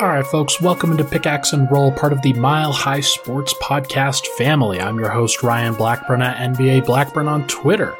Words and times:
All 0.00 0.08
right, 0.08 0.26
folks, 0.26 0.62
welcome 0.62 0.92
into 0.92 1.04
Pickaxe 1.04 1.52
and 1.52 1.70
Roll, 1.70 1.92
part 1.92 2.14
of 2.14 2.22
the 2.22 2.32
Mile 2.32 2.72
High 2.72 3.00
Sports 3.00 3.52
Podcast 3.60 4.26
family. 4.28 4.80
I'm 4.80 4.98
your 4.98 5.10
host, 5.10 5.42
Ryan 5.42 5.74
Blackburn 5.74 6.22
at 6.22 6.38
NBA 6.38 6.86
Blackburn 6.86 7.28
on 7.28 7.46
Twitter. 7.48 7.94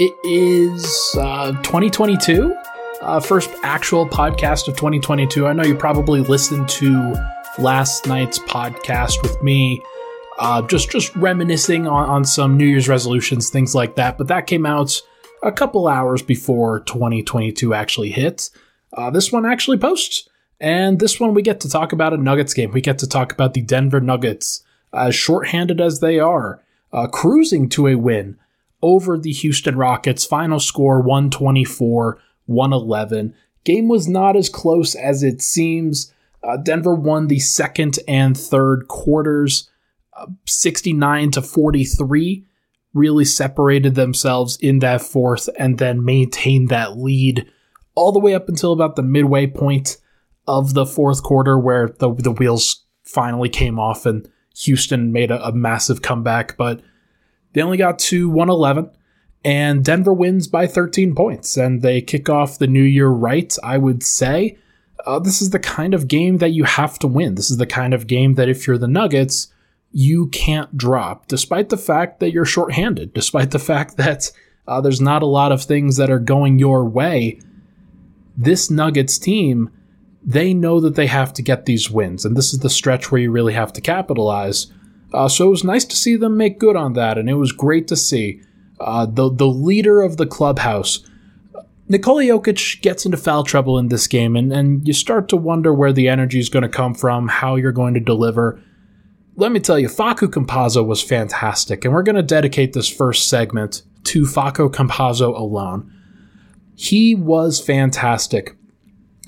It 0.00 0.12
is 0.24 1.14
uh, 1.16 1.52
2022, 1.62 2.52
uh, 3.00 3.20
first 3.20 3.48
actual 3.62 4.08
podcast 4.08 4.66
of 4.66 4.74
2022. 4.74 5.46
I 5.46 5.52
know 5.52 5.62
you 5.62 5.76
probably 5.76 6.20
listened 6.20 6.68
to 6.70 7.14
last 7.58 8.08
night's 8.08 8.40
podcast 8.40 9.22
with 9.22 9.40
me, 9.40 9.84
uh, 10.40 10.62
just 10.62 10.90
just 10.90 11.14
reminiscing 11.14 11.86
on, 11.86 12.08
on 12.08 12.24
some 12.24 12.56
New 12.56 12.66
Year's 12.66 12.88
resolutions, 12.88 13.50
things 13.50 13.72
like 13.72 13.94
that. 13.94 14.18
But 14.18 14.26
that 14.26 14.48
came 14.48 14.66
out 14.66 15.00
a 15.44 15.52
couple 15.52 15.86
hours 15.86 16.22
before 16.22 16.80
2022 16.80 17.72
actually 17.72 18.10
hit. 18.10 18.50
Uh, 18.92 19.10
this 19.10 19.30
one 19.30 19.46
actually 19.46 19.78
posts. 19.78 20.28
And 20.60 21.00
this 21.00 21.18
one, 21.18 21.32
we 21.32 21.42
get 21.42 21.60
to 21.60 21.70
talk 21.70 21.92
about 21.92 22.12
a 22.12 22.18
Nuggets 22.18 22.52
game. 22.52 22.70
We 22.70 22.82
get 22.82 22.98
to 22.98 23.08
talk 23.08 23.32
about 23.32 23.54
the 23.54 23.62
Denver 23.62 24.00
Nuggets, 24.00 24.62
as 24.92 25.14
shorthanded 25.14 25.80
as 25.80 26.00
they 26.00 26.20
are, 26.20 26.62
uh, 26.92 27.06
cruising 27.06 27.68
to 27.70 27.88
a 27.88 27.94
win 27.94 28.38
over 28.82 29.18
the 29.18 29.32
Houston 29.32 29.76
Rockets. 29.76 30.24
Final 30.24 30.60
score 30.60 31.00
124 31.00 32.20
111. 32.46 33.34
Game 33.64 33.88
was 33.88 34.08
not 34.08 34.36
as 34.36 34.48
close 34.48 34.94
as 34.94 35.22
it 35.22 35.40
seems. 35.40 36.12
Uh, 36.42 36.56
Denver 36.56 36.94
won 36.94 37.28
the 37.28 37.38
second 37.38 37.98
and 38.08 38.36
third 38.36 38.88
quarters, 38.88 39.70
uh, 40.14 40.26
69 40.46 41.30
to 41.32 41.42
43. 41.42 42.44
Really 42.92 43.24
separated 43.24 43.94
themselves 43.94 44.56
in 44.60 44.80
that 44.80 45.00
fourth 45.00 45.48
and 45.58 45.78
then 45.78 46.04
maintained 46.04 46.68
that 46.70 46.98
lead 46.98 47.50
all 47.94 48.12
the 48.12 48.18
way 48.18 48.34
up 48.34 48.48
until 48.48 48.72
about 48.72 48.96
the 48.96 49.02
midway 49.02 49.46
point 49.46 49.98
of 50.58 50.74
the 50.74 50.84
fourth 50.84 51.22
quarter 51.22 51.56
where 51.58 51.88
the 51.98 52.12
the 52.12 52.32
wheels 52.32 52.84
finally 53.04 53.48
came 53.48 53.78
off 53.78 54.04
and 54.04 54.28
Houston 54.58 55.12
made 55.12 55.30
a, 55.30 55.46
a 55.46 55.52
massive 55.52 56.02
comeback, 56.02 56.56
but 56.56 56.80
they 57.52 57.62
only 57.62 57.76
got 57.76 57.98
to 58.00 58.28
111 58.28 58.90
and 59.44 59.84
Denver 59.84 60.12
wins 60.12 60.48
by 60.48 60.66
13 60.66 61.14
points 61.14 61.56
and 61.56 61.82
they 61.82 62.00
kick 62.00 62.28
off 62.28 62.58
the 62.58 62.66
new 62.66 62.82
year 62.82 63.08
right, 63.08 63.56
I 63.62 63.78
would 63.78 64.02
say. 64.02 64.58
Uh, 65.06 65.18
this 65.18 65.40
is 65.40 65.50
the 65.50 65.58
kind 65.58 65.94
of 65.94 66.08
game 66.08 66.38
that 66.38 66.50
you 66.50 66.64
have 66.64 66.98
to 66.98 67.06
win. 67.06 67.36
This 67.36 67.50
is 67.50 67.56
the 67.56 67.66
kind 67.66 67.94
of 67.94 68.06
game 68.06 68.34
that 68.34 68.48
if 68.48 68.66
you're 68.66 68.76
the 68.76 68.88
Nuggets, 68.88 69.52
you 69.92 70.26
can't 70.28 70.76
drop, 70.76 71.26
despite 71.26 71.68
the 71.68 71.76
fact 71.76 72.20
that 72.20 72.32
you're 72.32 72.44
shorthanded, 72.44 73.14
despite 73.14 73.50
the 73.50 73.58
fact 73.58 73.96
that 73.96 74.30
uh, 74.68 74.80
there's 74.80 75.00
not 75.00 75.22
a 75.22 75.26
lot 75.26 75.52
of 75.52 75.62
things 75.62 75.96
that 75.96 76.10
are 76.10 76.18
going 76.18 76.58
your 76.58 76.84
way. 76.84 77.40
This 78.36 78.70
Nuggets 78.70 79.18
team 79.18 79.70
they 80.22 80.52
know 80.52 80.80
that 80.80 80.96
they 80.96 81.06
have 81.06 81.32
to 81.34 81.42
get 81.42 81.64
these 81.64 81.90
wins, 81.90 82.24
and 82.24 82.36
this 82.36 82.52
is 82.52 82.60
the 82.60 82.70
stretch 82.70 83.10
where 83.10 83.20
you 83.20 83.30
really 83.30 83.54
have 83.54 83.72
to 83.74 83.80
capitalize. 83.80 84.72
Uh, 85.12 85.28
so 85.28 85.46
it 85.46 85.50
was 85.50 85.64
nice 85.64 85.84
to 85.84 85.96
see 85.96 86.16
them 86.16 86.36
make 86.36 86.58
good 86.58 86.76
on 86.76 86.92
that, 86.92 87.18
and 87.18 87.28
it 87.28 87.34
was 87.34 87.52
great 87.52 87.88
to 87.88 87.96
see 87.96 88.42
uh, 88.80 89.06
the 89.06 89.30
the 89.30 89.48
leader 89.48 90.02
of 90.02 90.16
the 90.16 90.26
clubhouse. 90.26 91.06
Nikola 91.88 92.22
Jokic 92.22 92.82
gets 92.82 93.04
into 93.04 93.16
foul 93.16 93.42
trouble 93.42 93.76
in 93.76 93.88
this 93.88 94.06
game, 94.06 94.36
and, 94.36 94.52
and 94.52 94.86
you 94.86 94.94
start 94.94 95.28
to 95.30 95.36
wonder 95.36 95.74
where 95.74 95.92
the 95.92 96.08
energy 96.08 96.38
is 96.38 96.48
going 96.48 96.62
to 96.62 96.68
come 96.68 96.94
from, 96.94 97.26
how 97.26 97.56
you're 97.56 97.72
going 97.72 97.94
to 97.94 98.00
deliver. 98.00 98.62
Let 99.34 99.50
me 99.50 99.58
tell 99.58 99.76
you, 99.76 99.88
Facu 99.88 100.28
Campazzo 100.28 100.86
was 100.86 101.02
fantastic, 101.02 101.84
and 101.84 101.92
we're 101.92 102.04
going 102.04 102.14
to 102.14 102.22
dedicate 102.22 102.74
this 102.74 102.88
first 102.88 103.28
segment 103.28 103.82
to 104.04 104.22
Facu 104.22 104.70
Campazzo 104.70 105.36
alone. 105.36 105.92
He 106.76 107.16
was 107.16 107.60
fantastic. 107.60 108.56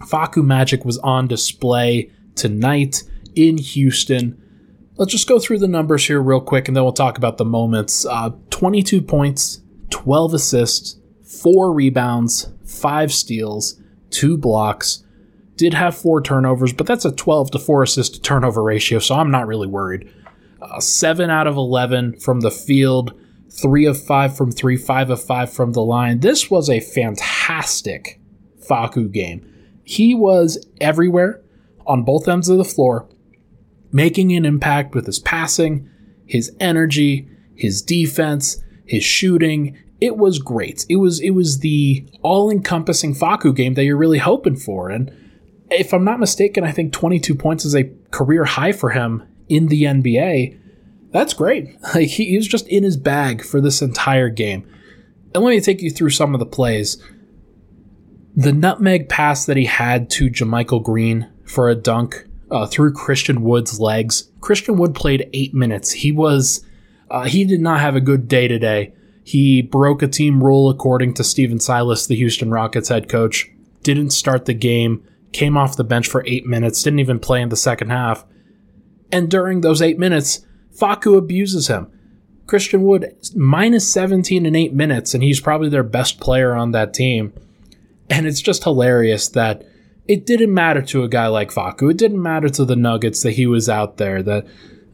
Facu 0.06 0.44
Magic 0.44 0.84
was 0.84 0.98
on 0.98 1.26
display 1.26 2.10
tonight 2.34 3.02
in 3.34 3.58
Houston. 3.58 4.38
Let's 4.96 5.12
just 5.12 5.28
go 5.28 5.38
through 5.38 5.58
the 5.58 5.68
numbers 5.68 6.06
here 6.06 6.20
real 6.20 6.40
quick 6.40 6.68
and 6.68 6.76
then 6.76 6.84
we'll 6.84 6.92
talk 6.92 7.18
about 7.18 7.38
the 7.38 7.44
moments. 7.44 8.04
Uh, 8.04 8.30
22 8.50 9.00
points, 9.00 9.60
12 9.90 10.34
assists, 10.34 10.98
4 11.42 11.72
rebounds, 11.72 12.52
5 12.66 13.12
steals, 13.12 13.80
2 14.10 14.36
blocks. 14.36 15.04
Did 15.56 15.74
have 15.74 15.96
4 15.96 16.22
turnovers, 16.22 16.72
but 16.72 16.86
that's 16.86 17.04
a 17.04 17.12
12 17.12 17.52
to 17.52 17.58
4 17.58 17.82
assist 17.82 18.14
to 18.14 18.20
turnover 18.20 18.62
ratio, 18.62 18.98
so 18.98 19.14
I'm 19.14 19.30
not 19.30 19.46
really 19.46 19.66
worried. 19.66 20.12
Uh, 20.60 20.80
7 20.80 21.30
out 21.30 21.46
of 21.46 21.56
11 21.56 22.20
from 22.20 22.40
the 22.40 22.50
field, 22.50 23.12
3 23.50 23.86
of 23.86 24.02
5 24.02 24.36
from 24.36 24.50
3, 24.50 24.76
5 24.76 25.10
of 25.10 25.22
5 25.22 25.52
from 25.52 25.72
the 25.72 25.82
line. 25.82 26.20
This 26.20 26.50
was 26.50 26.70
a 26.70 26.80
fantastic 26.80 28.20
Facu 28.68 29.10
game. 29.10 29.46
He 29.92 30.14
was 30.14 30.66
everywhere 30.80 31.42
on 31.86 32.02
both 32.02 32.26
ends 32.26 32.48
of 32.48 32.56
the 32.56 32.64
floor, 32.64 33.06
making 33.92 34.32
an 34.32 34.46
impact 34.46 34.94
with 34.94 35.04
his 35.04 35.18
passing, 35.18 35.86
his 36.24 36.50
energy, 36.58 37.28
his 37.54 37.82
defense, 37.82 38.64
his 38.86 39.04
shooting. 39.04 39.76
It 40.00 40.16
was 40.16 40.38
great. 40.38 40.86
It 40.88 40.96
was 40.96 41.20
it 41.20 41.32
was 41.32 41.58
the 41.58 42.08
all-encompassing 42.22 43.14
Facu 43.16 43.54
game 43.54 43.74
that 43.74 43.84
you're 43.84 43.98
really 43.98 44.16
hoping 44.16 44.56
for. 44.56 44.88
And 44.88 45.14
if 45.70 45.92
I'm 45.92 46.04
not 46.04 46.20
mistaken, 46.20 46.64
I 46.64 46.72
think 46.72 46.94
22 46.94 47.34
points 47.34 47.66
is 47.66 47.76
a 47.76 47.90
career 48.10 48.46
high 48.46 48.72
for 48.72 48.90
him 48.90 49.22
in 49.50 49.66
the 49.66 49.82
NBA. 49.82 50.58
That's 51.10 51.34
great. 51.34 51.76
Like 51.94 52.08
he, 52.08 52.30
he 52.30 52.36
was 52.38 52.48
just 52.48 52.66
in 52.68 52.82
his 52.82 52.96
bag 52.96 53.44
for 53.44 53.60
this 53.60 53.82
entire 53.82 54.30
game. 54.30 54.66
And 55.34 55.44
let 55.44 55.50
me 55.50 55.60
take 55.60 55.82
you 55.82 55.90
through 55.90 56.10
some 56.10 56.32
of 56.32 56.40
the 56.40 56.46
plays 56.46 56.96
the 58.34 58.52
nutmeg 58.52 59.08
pass 59.08 59.46
that 59.46 59.56
he 59.56 59.66
had 59.66 60.10
to 60.10 60.30
JaMychal 60.30 60.82
Green 60.82 61.30
for 61.44 61.68
a 61.68 61.74
dunk 61.74 62.26
uh, 62.50 62.66
through 62.66 62.92
Christian 62.92 63.42
Wood's 63.42 63.80
legs. 63.80 64.30
Christian 64.40 64.76
Wood 64.76 64.94
played 64.94 65.28
eight 65.32 65.54
minutes. 65.54 65.92
He 65.92 66.12
was 66.12 66.64
uh, 67.10 67.24
he 67.24 67.44
did 67.44 67.60
not 67.60 67.80
have 67.80 67.94
a 67.94 68.00
good 68.00 68.26
day 68.26 68.48
today. 68.48 68.94
He 69.24 69.62
broke 69.62 70.02
a 70.02 70.08
team 70.08 70.42
rule 70.42 70.70
according 70.70 71.14
to 71.14 71.24
Stephen 71.24 71.60
Silas, 71.60 72.06
the 72.06 72.16
Houston 72.16 72.50
Rockets 72.50 72.88
head 72.88 73.08
coach. 73.08 73.50
Didn't 73.82 74.10
start 74.10 74.46
the 74.46 74.54
game. 74.54 75.04
Came 75.32 75.56
off 75.56 75.76
the 75.76 75.84
bench 75.84 76.08
for 76.08 76.24
eight 76.26 76.46
minutes. 76.46 76.82
Didn't 76.82 77.00
even 77.00 77.18
play 77.18 77.40
in 77.40 77.50
the 77.50 77.56
second 77.56 77.90
half. 77.90 78.24
And 79.12 79.30
during 79.30 79.60
those 79.60 79.82
eight 79.82 79.98
minutes, 79.98 80.44
Facu 80.76 81.16
abuses 81.16 81.68
him. 81.68 81.90
Christian 82.46 82.82
Wood 82.82 83.14
minus 83.36 83.90
17 83.92 84.44
in 84.44 84.56
eight 84.56 84.74
minutes, 84.74 85.14
and 85.14 85.22
he's 85.22 85.40
probably 85.40 85.68
their 85.68 85.82
best 85.82 86.18
player 86.18 86.54
on 86.54 86.72
that 86.72 86.92
team. 86.92 87.32
And 88.12 88.26
it's 88.26 88.42
just 88.42 88.64
hilarious 88.64 89.28
that 89.28 89.64
it 90.06 90.26
didn't 90.26 90.52
matter 90.52 90.82
to 90.82 91.02
a 91.02 91.08
guy 91.08 91.28
like 91.28 91.50
Facu. 91.50 91.90
It 91.90 91.96
didn't 91.96 92.20
matter 92.20 92.50
to 92.50 92.66
the 92.66 92.76
Nuggets 92.76 93.22
that 93.22 93.32
he 93.32 93.46
was 93.46 93.70
out 93.70 93.96
there. 93.96 94.22
That 94.22 94.46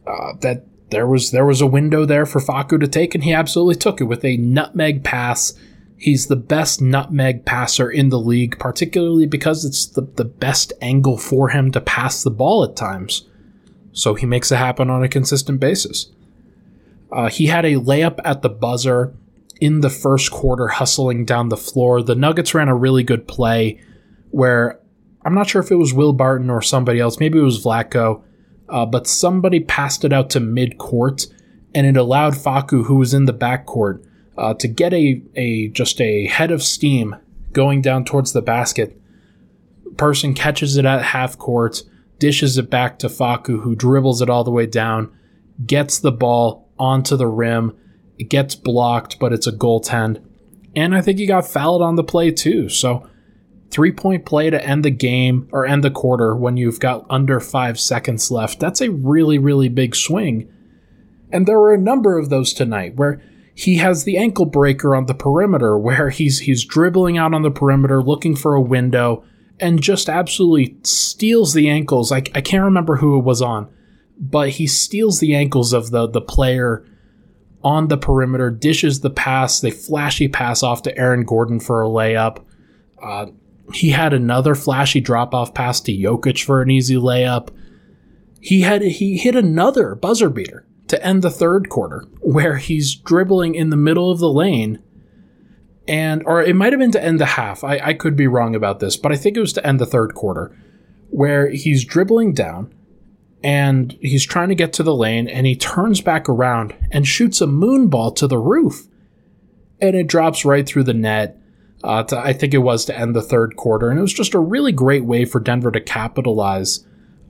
uh, 0.07 0.33
that 0.39 0.65
there 0.89 1.05
was 1.05 1.31
there 1.31 1.45
was 1.45 1.59
a 1.59 1.67
window 1.67 2.05
there 2.05 2.25
for 2.25 2.39
Facu 2.39 2.79
to 2.79 2.87
take, 2.87 3.13
and 3.13 3.25
he 3.25 3.33
absolutely 3.33 3.75
took 3.75 3.99
it 3.99 4.05
with 4.05 4.23
a 4.23 4.37
nutmeg 4.37 5.03
pass. 5.03 5.53
He's 5.97 6.27
the 6.27 6.37
best 6.37 6.81
nutmeg 6.81 7.43
passer 7.43 7.91
in 7.91 8.07
the 8.07 8.19
league, 8.19 8.57
particularly 8.57 9.25
because 9.25 9.65
it's 9.65 9.85
the, 9.85 10.03
the 10.03 10.23
best 10.23 10.71
angle 10.81 11.17
for 11.17 11.49
him 11.49 11.71
to 11.73 11.81
pass 11.81 12.23
the 12.23 12.31
ball 12.31 12.63
at 12.63 12.77
times. 12.77 13.27
So 13.91 14.13
he 14.13 14.25
makes 14.25 14.49
it 14.49 14.55
happen 14.55 14.89
on 14.89 15.03
a 15.03 15.09
consistent 15.09 15.59
basis. 15.59 16.09
Uh, 17.11 17.27
he 17.29 17.47
had 17.47 17.65
a 17.65 17.75
layup 17.75 18.21
at 18.23 18.43
the 18.43 18.49
buzzer 18.49 19.13
in 19.59 19.81
the 19.81 19.89
first 19.89 20.31
quarter 20.31 20.67
hustling 20.67 21.25
down 21.25 21.49
the 21.49 21.57
floor. 21.57 22.01
The 22.01 22.15
Nuggets 22.15 22.53
ran 22.53 22.69
a 22.69 22.75
really 22.75 23.03
good 23.03 23.27
play 23.27 23.81
where 24.31 24.79
I'm 25.23 25.33
not 25.33 25.49
sure 25.49 25.61
if 25.61 25.71
it 25.71 25.75
was 25.75 25.93
Will 25.93 26.13
Barton 26.13 26.49
or 26.49 26.61
somebody 26.61 26.99
else. 26.99 27.19
Maybe 27.19 27.39
it 27.39 27.43
was 27.43 27.63
Vlatko, 27.63 28.23
uh, 28.69 28.85
but 28.85 29.07
somebody 29.07 29.59
passed 29.59 30.05
it 30.05 30.13
out 30.13 30.29
to 30.31 30.39
mid 30.39 30.77
court, 30.77 31.27
and 31.75 31.85
it 31.85 31.97
allowed 31.97 32.33
Facu, 32.33 32.85
who 32.85 32.95
was 32.95 33.13
in 33.13 33.25
the 33.25 33.33
backcourt, 33.33 34.05
uh, 34.37 34.53
to 34.55 34.67
get 34.67 34.93
a 34.93 35.21
a 35.35 35.67
just 35.69 35.99
a 35.99 36.27
head 36.27 36.51
of 36.51 36.63
steam 36.63 37.15
going 37.51 37.81
down 37.81 38.05
towards 38.05 38.31
the 38.31 38.41
basket. 38.41 38.99
Person 39.97 40.33
catches 40.33 40.77
it 40.77 40.85
at 40.85 41.03
half 41.03 41.37
court, 41.37 41.83
dishes 42.19 42.57
it 42.57 42.69
back 42.69 42.99
to 42.99 43.07
Facu, 43.07 43.61
who 43.61 43.75
dribbles 43.75 44.21
it 44.21 44.29
all 44.29 44.45
the 44.45 44.51
way 44.51 44.65
down, 44.65 45.11
gets 45.65 45.99
the 45.99 46.11
ball 46.11 46.69
onto 46.79 47.17
the 47.17 47.27
rim 47.27 47.75
it 48.19 48.29
gets 48.29 48.53
blocked, 48.53 49.17
but 49.17 49.33
it's 49.33 49.47
a 49.47 49.51
goaltend. 49.51 50.21
And 50.75 50.93
I 50.93 51.01
think 51.01 51.17
he 51.17 51.25
got 51.25 51.47
fouled 51.47 51.81
on 51.81 51.95
the 51.95 52.03
play 52.03 52.31
too. 52.31 52.69
So 52.69 53.09
three 53.71 53.91
point 53.91 54.25
play 54.25 54.49
to 54.49 54.63
end 54.63 54.85
the 54.85 54.91
game 54.91 55.47
or 55.51 55.65
end 55.65 55.83
the 55.83 55.89
quarter 55.89 56.35
when 56.35 56.57
you've 56.57 56.79
got 56.79 57.05
under 57.09 57.39
five 57.39 57.79
seconds 57.79 58.29
left. 58.29 58.59
That's 58.59 58.81
a 58.81 58.91
really, 58.91 59.39
really 59.39 59.69
big 59.69 59.95
swing. 59.95 60.51
And 61.31 61.47
there 61.47 61.59
were 61.59 61.73
a 61.73 61.79
number 61.79 62.17
of 62.17 62.29
those 62.29 62.53
tonight 62.53 62.95
where 62.95 63.21
he 63.55 63.77
has 63.77 64.03
the 64.03 64.17
ankle 64.17 64.45
breaker 64.45 64.95
on 64.95 65.05
the 65.05 65.13
perimeter 65.13 65.77
where 65.77 66.09
he's 66.09 66.39
he's 66.39 66.65
dribbling 66.65 67.17
out 67.17 67.33
on 67.33 67.41
the 67.41 67.51
perimeter 67.51 68.01
looking 68.03 68.35
for 68.35 68.53
a 68.53 68.61
window 68.61 69.23
and 69.61 69.81
just 69.81 70.09
absolutely 70.09 70.77
steals 70.83 71.53
the 71.53 71.69
ankles. 71.69 72.11
I, 72.11 72.17
I 72.33 72.41
can't 72.41 72.63
remember 72.63 72.97
who 72.97 73.17
it 73.17 73.23
was 73.23 73.41
on, 73.41 73.69
but 74.19 74.49
he 74.51 74.67
steals 74.67 75.19
the 75.19 75.35
ankles 75.35 75.71
of 75.73 75.91
the 75.91 76.07
the 76.07 76.21
player 76.21 76.85
on 77.63 77.87
the 77.87 77.97
perimeter, 77.97 78.49
dishes 78.49 79.01
the 79.01 79.09
pass, 79.09 79.59
they 79.59 79.71
flashy 79.71 80.27
pass 80.27 80.63
off 80.63 80.81
to 80.83 80.97
Aaron 80.97 81.23
Gordon 81.23 81.59
for 81.59 81.83
a 81.83 81.87
layup. 81.87 82.43
Uh, 83.01 83.27
He 83.73 83.89
had 83.91 84.13
another 84.13 84.55
flashy 84.55 84.99
drop 85.01 85.33
off 85.33 85.53
pass 85.53 85.79
to 85.81 85.91
Jokic 85.91 86.43
for 86.43 86.61
an 86.61 86.71
easy 86.71 86.95
layup. 86.95 87.49
He 88.41 88.61
had 88.61 88.81
he 88.81 89.17
hit 89.17 89.35
another 89.35 89.93
buzzer 89.95 90.29
beater 90.29 90.65
to 90.87 91.05
end 91.05 91.21
the 91.21 91.29
third 91.29 91.69
quarter 91.69 92.05
where 92.21 92.57
he's 92.57 92.95
dribbling 92.95 93.55
in 93.55 93.69
the 93.69 93.77
middle 93.77 94.09
of 94.09 94.19
the 94.19 94.31
lane 94.31 94.81
and 95.87 96.23
or 96.25 96.41
it 96.41 96.55
might 96.55 96.71
have 96.71 96.79
been 96.79 96.91
to 96.91 97.03
end 97.03 97.19
the 97.19 97.25
half. 97.25 97.63
I, 97.63 97.79
I 97.79 97.93
could 97.93 98.15
be 98.15 98.27
wrong 98.27 98.55
about 98.55 98.79
this, 98.79 98.95
but 98.95 99.11
I 99.11 99.15
think 99.17 99.35
it 99.35 99.41
was 99.41 99.53
to 99.53 99.65
end 99.67 99.79
the 99.79 99.85
third 99.85 100.13
quarter 100.13 100.55
where 101.09 101.49
he's 101.49 101.83
dribbling 101.83 102.33
down 102.33 102.73
and 103.43 103.97
he's 104.01 104.25
trying 104.25 104.49
to 104.49 104.55
get 104.55 104.73
to 104.73 104.83
the 104.83 104.95
lane 104.95 105.27
and 105.27 105.45
he 105.45 105.55
turns 105.55 106.01
back 106.01 106.27
around 106.27 106.75
and 106.91 107.07
shoots 107.07 107.41
a 107.41 107.47
moon 107.47 107.87
ball 107.87 108.11
to 108.11 108.27
the 108.27 108.37
roof 108.37 108.87
and 109.79 109.95
it 109.95 110.07
drops 110.07 110.43
right 110.43 110.67
through 110.67 110.83
the 110.83 110.93
net 110.93 111.37
uh, 111.83 112.03
to, 112.03 112.17
i 112.17 112.33
think 112.33 112.53
it 112.53 112.59
was 112.59 112.85
to 112.85 112.97
end 112.97 113.15
the 113.15 113.21
third 113.21 113.55
quarter 113.55 113.89
and 113.89 113.97
it 113.97 114.01
was 114.01 114.13
just 114.13 114.33
a 114.33 114.39
really 114.39 114.71
great 114.71 115.05
way 115.05 115.23
for 115.25 115.39
denver 115.39 115.71
to 115.71 115.81
capitalize 115.81 116.85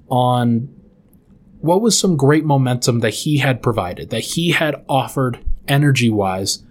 on 0.10 0.74
what 1.62 1.82
was 1.82 2.00
some 2.00 2.18
great 2.18 2.46
momentum 2.46 3.00
that 3.00 3.14
he 3.14 3.38
had 3.38 3.62
provided 3.62 4.10
that 4.10 4.22
he 4.22 4.52
had 4.52 4.84
offered 4.90 5.40
energy 5.68 6.10
wise 6.10 6.64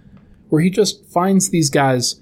where 0.49 0.61
he 0.61 0.69
just 0.69 1.05
finds 1.05 1.49
these 1.49 1.69
guys 1.69 2.21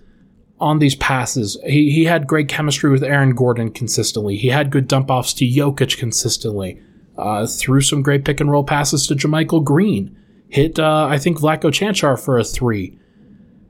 on 0.60 0.80
these 0.80 0.96
passes. 0.96 1.58
He, 1.66 1.92
he 1.92 2.06
had 2.06 2.28
great 2.28 2.48
chemistry 2.48 2.90
with 2.90 3.04
Aaron 3.04 3.36
Gordon 3.36 3.72
consistently. 3.72 4.38
He 4.38 4.50
had 4.50 4.72
good 4.72 4.88
dump 4.88 5.10
offs 5.10 5.34
to 5.36 5.46
Jokic 5.46 5.98
consistently. 5.98 6.82
Uh, 7.18 7.48
threw 7.48 7.82
some 7.82 8.04
great 8.04 8.26
pick 8.26 8.40
and 8.40 8.52
roll 8.52 8.64
passes 8.64 9.08
to 9.08 9.16
JaMychal 9.16 9.64
Green. 9.64 10.16
Hit, 10.50 10.80
uh, 10.80 11.08
I 11.10 11.18
think, 11.18 11.40
Vlatko 11.40 11.72
Cancar 11.72 12.24
for 12.24 12.38
a 12.38 12.44
three. 12.44 12.98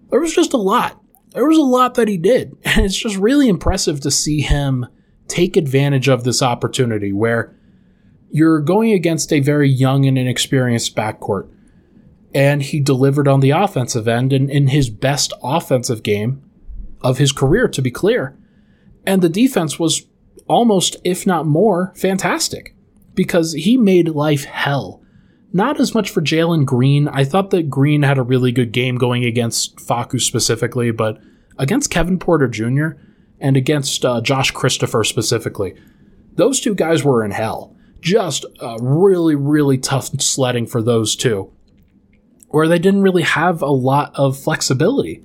There 0.10 0.20
was 0.20 0.36
just 0.36 0.54
a 0.54 0.58
lot. 0.58 1.02
There 1.34 1.48
was 1.48 1.58
a 1.58 1.62
lot 1.62 1.96
that 1.96 2.08
he 2.08 2.18
did. 2.18 2.56
And 2.66 2.86
it's 2.86 2.98
just 2.98 3.18
really 3.18 3.48
impressive 3.48 4.02
to 4.02 4.12
see 4.12 4.42
him 4.42 4.86
take 5.28 5.58
advantage 5.58 6.08
of 6.08 6.24
this 6.24 6.42
opportunity 6.42 7.12
where 7.12 7.56
you're 8.30 8.60
going 8.60 8.92
against 8.92 9.32
a 9.32 9.40
very 9.40 9.70
young 9.70 10.06
and 10.06 10.18
inexperienced 10.18 10.96
backcourt. 10.96 11.50
And 12.34 12.62
he 12.62 12.80
delivered 12.80 13.28
on 13.28 13.40
the 13.40 13.52
offensive 13.52 14.08
end 14.08 14.34
and 14.34 14.50
in 14.50 14.68
his 14.68 14.90
best 14.90 15.34
offensive 15.42 16.04
game 16.04 16.44
of 17.02 17.18
his 17.18 17.32
career, 17.32 17.68
to 17.70 17.82
be 17.82 17.92
clear. 17.92 18.38
And 19.06 19.22
the 19.22 19.30
defense 19.30 19.80
was 19.80 20.06
almost, 20.48 20.98
if 21.04 21.26
not 21.26 21.46
more, 21.46 21.94
fantastic 21.96 22.76
because 23.18 23.52
he 23.52 23.75
made 23.75 24.10
life 24.10 24.46
hell. 24.46 25.02
Not 25.52 25.80
as 25.81 25.94
much 25.94 26.10
for 26.10 26.22
Jalen 26.22 26.66
Green. 26.66 27.08
I 27.08 27.25
thought 27.25 27.50
that 27.50 27.69
Green 27.69 28.04
had 28.04 28.18
a 28.18 28.24
really 28.24 28.52
good 28.54 28.72
game 28.72 28.96
going 28.98 29.25
against 29.25 29.78
Facu 29.78 30.22
specifically, 30.22 30.92
but 30.92 31.19
against 31.58 31.90
Kevin 31.90 32.19
Porter 32.19 32.48
Jr. 32.48 32.90
and 33.42 33.58
against 33.58 34.06
uh, 34.06 34.22
Josh 34.22 34.52
Christopher 34.52 35.04
specifically, 35.04 35.74
those 36.36 36.62
two 36.62 36.75
guys 36.75 37.04
were 37.04 37.25
in 37.25 37.31
hell. 37.31 37.75
Just 38.00 38.46
really, 38.80 39.36
really 39.36 39.80
tough 39.80 40.10
sledding 40.22 40.68
for 40.68 40.84
those 40.84 41.16
two, 41.16 41.52
where 42.50 42.68
they 42.68 42.78
didn't 42.78 43.02
really 43.02 43.24
have 43.24 43.64
a 43.64 43.72
lot 43.72 44.12
of 44.16 44.38
flexibility. 44.38 45.24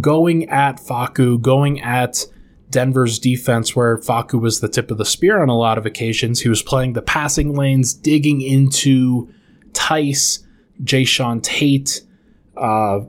Going 0.00 0.48
at 0.48 0.78
Facu, 0.78 1.40
going 1.40 1.80
at 1.82 2.24
Denver's 2.74 3.20
defense, 3.20 3.76
where 3.76 3.98
Facu 3.98 4.40
was 4.40 4.58
the 4.58 4.68
tip 4.68 4.90
of 4.90 4.98
the 4.98 5.04
spear 5.04 5.40
on 5.40 5.48
a 5.48 5.56
lot 5.56 5.78
of 5.78 5.86
occasions. 5.86 6.40
He 6.40 6.48
was 6.48 6.60
playing 6.60 6.94
the 6.94 7.02
passing 7.02 7.54
lanes, 7.54 7.94
digging 7.94 8.40
into 8.40 9.32
Theis, 9.72 10.44
Jae'Sean 10.82 11.40
Tate, 11.40 12.02
uh, 12.56 13.02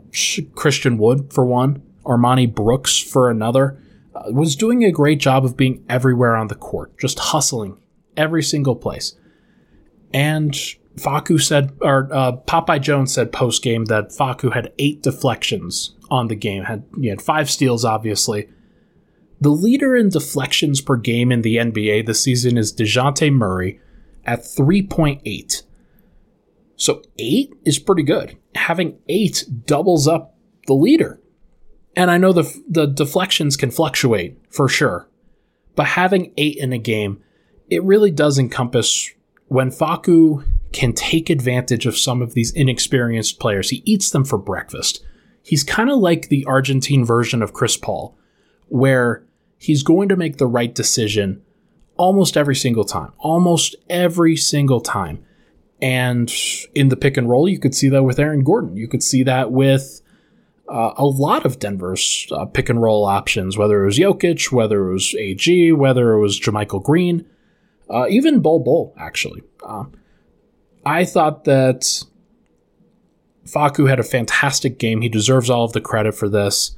Christian 0.54 1.00
Wood 1.00 1.34
for 1.34 1.44
one, 1.44 1.82
Armoni 2.04 2.54
Brooks 2.54 3.00
for 3.00 3.32
another. 3.32 3.82
Uh, 4.14 4.32
was 4.32 4.56
doing 4.56 4.84
a 4.84 4.92
great 4.92 5.20
job 5.20 5.44
of 5.44 5.58
being 5.58 5.84
everywhere 5.90 6.36
on 6.36 6.48
the 6.48 6.56
court, 6.56 6.96
just 7.00 7.18
hustling 7.18 7.76
every 8.16 8.44
single 8.44 8.76
place. 8.76 9.16
And 10.14 10.54
Facu 10.96 11.42
said, 11.42 11.76
or 11.82 12.08
uh, 12.14 12.34
Popeye 12.34 12.82
Jones 12.82 13.16
said 13.16 13.32
post 13.32 13.64
game 13.64 13.86
that 13.86 14.10
Facu 14.10 14.54
had 14.54 14.72
eight 14.78 15.02
deflections 15.02 15.96
on 16.12 16.28
the 16.28 16.36
game. 16.36 16.66
Had 16.66 16.84
he 17.02 17.08
had 17.08 17.22
five 17.22 17.50
steals, 17.50 17.84
obviously, 17.84 18.48
the 19.40 19.50
leader 19.50 19.96
in 19.96 20.10
deflections 20.10 20.82
per 20.82 20.96
game 20.96 21.32
in 21.32 21.42
the 21.42 21.58
NBA 21.58 22.06
this 22.06 22.22
season 22.22 22.58
is 22.58 22.74
Dejounte 22.74 23.32
Murray 23.34 23.80
at 24.26 24.40
3.8. 24.40 25.64
So 26.78 27.02
8 27.18 27.54
is 27.66 27.80
pretty 27.80 28.04
good. 28.04 28.38
Having 28.56 28.98
8 29.08 29.46
doubles 29.66 30.08
up 30.08 30.36
the 30.68 30.74
leader. 30.74 31.20
And 31.96 32.12
I 32.12 32.18
know 32.18 32.34
the, 32.34 32.62
the 32.68 32.86
deflections 32.86 33.56
can 33.56 33.72
fluctuate 33.72 34.38
for 34.50 34.68
sure. 34.68 35.10
But 35.76 35.88
having 35.88 36.34
8 36.38 36.58
in 36.58 36.74
a 36.74 36.78
game, 36.78 37.22
it 37.70 37.84
really 37.84 38.12
does 38.12 38.38
encompass 38.38 39.12
when 39.48 39.70
Facu 39.70 40.46
can 40.74 40.94
take 40.94 41.30
advantage 41.30 41.86
of 41.86 41.98
some 41.98 42.22
of 42.22 42.34
these 42.34 42.52
inexperienced 42.52 43.40
players. 43.40 43.70
He 43.70 43.82
eats 43.86 44.10
them 44.10 44.26
for 44.26 44.38
breakfast. 44.38 45.04
He's 45.44 45.64
kind 45.64 45.90
of 45.90 46.00
like 46.00 46.28
the 46.28 46.46
Argentine 46.46 47.06
version 47.06 47.42
of 47.42 47.54
Chris 47.54 47.78
Paul 47.78 48.18
where 48.68 49.24
he's 49.58 49.84
going 49.84 50.10
to 50.10 50.16
make 50.16 50.38
the 50.38 50.48
right 50.48 50.74
decision 50.74 51.42
almost 51.98 52.38
every 52.38 52.56
single 52.56 52.84
time. 52.84 53.12
Almost 53.20 53.76
every 53.90 54.36
single 54.36 54.82
time. 54.82 55.24
And 55.82 56.34
in 56.74 56.90
the 56.90 56.96
pick 56.96 57.18
and 57.18 57.30
roll, 57.30 57.50
you 57.50 57.60
could 57.60 57.76
see 57.76 57.90
that 57.90 58.04
with 58.04 58.20
Aaron 58.20 58.44
Gordon. 58.44 58.78
You 58.78 58.88
could 58.88 59.04
see 59.04 59.24
that 59.24 59.52
with 59.52 60.02
uh, 60.70 60.94
a 60.98 61.06
lot 61.06 61.46
of 61.46 61.60
Denver's 61.60 62.28
uh, 62.32 62.46
pick 62.46 62.70
and 62.70 62.82
roll 62.82 63.06
options, 63.06 63.58
whether 63.58 63.84
it 63.84 63.86
was 63.86 64.00
Jokic, 64.00 64.52
whether 64.52 64.88
it 64.88 64.94
was 64.94 65.14
AG, 65.16 65.72
whether 65.74 66.14
it 66.14 66.20
was 66.20 66.40
JaMychal 66.40 66.84
Green, 66.84 67.26
uh, 67.90 68.08
even 68.10 68.40
Bol 68.40 68.60
Bol, 68.60 68.94
actually. 68.98 69.44
Uh, 69.64 69.86
I 70.86 71.06
thought 71.06 71.44
that 71.44 72.04
Facu 73.46 73.90
had 73.90 74.00
a 74.00 74.04
fantastic 74.04 74.80
game. 74.80 75.02
He 75.02 75.10
deserves 75.10 75.50
all 75.50 75.66
of 75.66 75.74
the 75.74 75.82
credit 75.82 76.16
for 76.16 76.30
this 76.30 76.76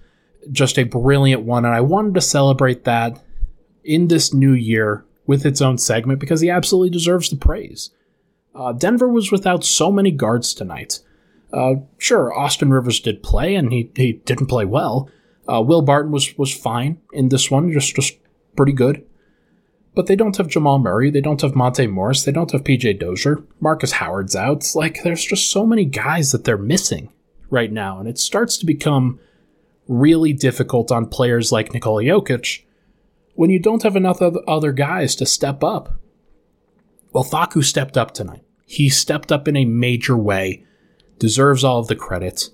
just 0.52 0.78
a 0.78 0.84
brilliant 0.84 1.44
one. 1.44 1.66
And 1.66 1.74
I 1.74 1.82
wanted 1.82 2.14
to 2.16 2.22
celebrate 2.22 2.84
that 2.86 3.24
in 3.84 4.08
this 4.08 4.34
new 4.34 4.54
year 4.54 5.06
with 5.26 5.46
its 5.46 5.62
own 5.62 5.78
segment 5.78 6.20
because 6.20 6.42
he 6.42 6.50
absolutely 6.50 6.90
deserves 6.90 7.30
the 7.30 7.36
praise. 7.36 7.92
Uh, 8.56 8.74
Denver 8.74 9.08
was 9.08 9.32
without 9.32 9.64
so 9.64 9.92
many 9.92 10.12
guards 10.12 10.54
tonight. 10.54 11.00
Uh, 11.54 11.76
sure, 11.98 12.34
Austin 12.38 12.72
Rivers 12.72 13.00
did 13.00 13.24
play, 13.24 13.56
and 13.56 13.72
he, 13.72 13.92
he 13.96 14.14
didn't 14.14 14.48
play 14.48 14.66
well. 14.66 15.10
Uh, 15.48 15.62
Will 15.62 15.82
Barton 15.82 16.12
was 16.12 16.38
was 16.38 16.54
fine 16.54 17.00
in 17.14 17.30
this 17.30 17.50
one, 17.50 17.72
just 17.72 17.96
just 17.96 18.18
pretty 18.56 18.74
good. 18.74 19.06
But 19.96 20.08
they 20.08 20.16
don't 20.16 20.36
have 20.38 20.48
Jamal 20.48 20.78
Murray, 20.78 21.10
they 21.10 21.22
don't 21.22 21.42
have 21.42 21.56
Monte 21.56 21.88
Morris, 21.88 22.24
they 22.24 22.32
don't 22.32 22.52
have 22.52 22.64
PJ 22.64 23.00
Dozier. 23.00 23.44
Marcus 23.62 23.94
Howard's 23.94 24.36
out. 24.36 24.70
Like 24.76 25.04
there's 25.04 25.26
just 25.26 25.50
so 25.50 25.66
many 25.66 25.86
guys 25.86 26.32
that 26.32 26.44
they're 26.44 26.58
missing 26.58 27.10
right 27.50 27.72
now, 27.72 28.00
and 28.00 28.10
it 28.10 28.18
starts 28.18 28.58
to 28.58 28.66
become 28.66 29.20
really 29.88 30.34
difficult 30.34 30.92
on 30.92 31.08
players 31.08 31.52
like 31.52 31.74
Nikola 31.74 32.04
Jokic 32.04 32.64
when 33.36 33.50
you 33.50 33.60
don't 33.60 33.84
have 33.84 33.96
enough 33.96 34.22
other 34.22 34.72
guys 34.72 35.16
to 35.16 35.26
step 35.26 35.64
up. 35.64 36.00
Well, 37.14 37.24
Facu 37.24 37.64
stepped 37.64 37.98
up 37.98 38.14
tonight. 38.14 38.44
He 38.66 38.90
stepped 38.90 39.32
up 39.32 39.48
in 39.48 39.56
a 39.56 39.66
major 39.66 40.18
way, 40.18 40.66
deserves 41.20 41.64
all 41.64 41.80
of 41.80 41.88
the 41.88 41.96
credit. 41.96 42.50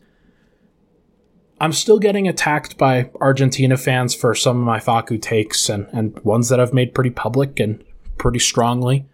I'm 1.59 1.73
still 1.73 1.99
getting 1.99 2.27
attacked 2.27 2.77
by 2.77 3.09
Argentina 3.21 3.77
fans 3.77 4.13
for 4.13 4.35
some 4.35 4.57
of 4.57 4.63
my 4.63 4.79
Facu 4.79 5.21
takes 5.21 5.69
and, 5.69 5.87
and 5.93 6.19
ones 6.19 6.49
that 6.49 6.59
I've 6.59 6.73
made 6.73 6.93
pretty 6.93 7.09
public 7.09 7.59
and 7.59 7.83
pretty 8.17 8.39
strongly. 8.39 9.05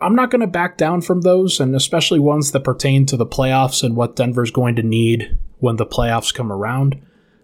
I'm 0.00 0.14
not 0.14 0.30
going 0.30 0.40
to 0.40 0.46
back 0.46 0.76
down 0.76 1.00
from 1.00 1.22
those, 1.22 1.58
and 1.58 1.74
especially 1.74 2.18
ones 2.18 2.52
that 2.52 2.64
pertain 2.64 3.06
to 3.06 3.16
the 3.16 3.26
playoffs 3.26 3.82
and 3.82 3.96
what 3.96 4.16
Denver's 4.16 4.50
going 4.50 4.76
to 4.76 4.82
need 4.82 5.38
when 5.58 5.76
the 5.76 5.86
playoffs 5.86 6.34
come 6.34 6.52
around. 6.52 7.00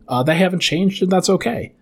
Uh, 0.08 0.22
they 0.22 0.36
haven't 0.36 0.60
changed, 0.60 1.02
and 1.02 1.10
that's 1.10 1.30
okay. 1.30 1.74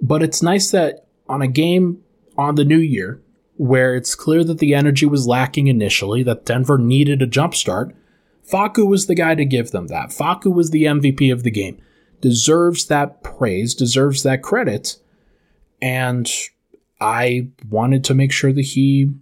But 0.00 0.22
it's 0.22 0.42
nice 0.42 0.70
that 0.70 1.06
on 1.28 1.42
a 1.42 1.48
game 1.48 2.02
on 2.36 2.56
the 2.56 2.64
new 2.64 2.78
year, 2.78 3.22
where 3.56 3.94
it's 3.94 4.14
clear 4.14 4.42
that 4.44 4.58
the 4.58 4.74
energy 4.74 5.06
was 5.06 5.26
lacking 5.26 5.66
initially, 5.68 6.22
that 6.24 6.44
Denver 6.44 6.78
needed 6.78 7.22
a 7.22 7.26
jump 7.26 7.54
start, 7.54 7.94
Facu 8.50 8.86
was 8.86 9.06
the 9.06 9.14
guy 9.14 9.34
to 9.34 9.44
give 9.44 9.70
them 9.70 9.86
that. 9.88 10.10
Facu 10.10 10.52
was 10.52 10.70
the 10.70 10.84
MVP 10.84 11.32
of 11.32 11.42
the 11.42 11.50
game. 11.50 11.80
Deserves 12.20 12.86
that 12.86 13.22
praise, 13.22 13.74
deserves 13.74 14.22
that 14.22 14.42
credit. 14.42 14.96
And 15.80 16.28
I 17.00 17.48
wanted 17.68 18.04
to 18.04 18.14
make 18.14 18.32
sure 18.32 18.52
that 18.52 18.62
he 18.62 19.12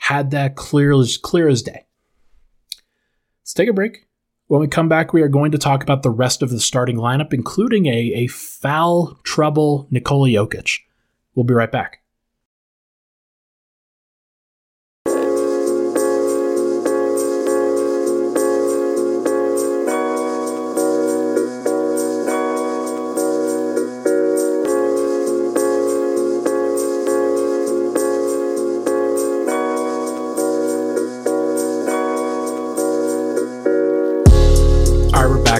had 0.00 0.30
that 0.32 0.56
clear 0.56 0.92
as 0.98 1.16
clear 1.16 1.48
as 1.48 1.62
day. 1.62 1.86
Let's 3.40 3.54
take 3.54 3.68
a 3.68 3.72
break. 3.72 4.06
When 4.52 4.60
we 4.60 4.68
come 4.68 4.86
back, 4.86 5.14
we 5.14 5.22
are 5.22 5.28
going 5.28 5.50
to 5.52 5.56
talk 5.56 5.82
about 5.82 6.02
the 6.02 6.10
rest 6.10 6.42
of 6.42 6.50
the 6.50 6.60
starting 6.60 6.98
lineup, 6.98 7.32
including 7.32 7.86
a, 7.86 8.12
a 8.12 8.26
foul 8.26 9.18
trouble 9.22 9.86
Nikola 9.90 10.28
Jokic. 10.28 10.80
We'll 11.34 11.44
be 11.44 11.54
right 11.54 11.72
back. 11.72 12.01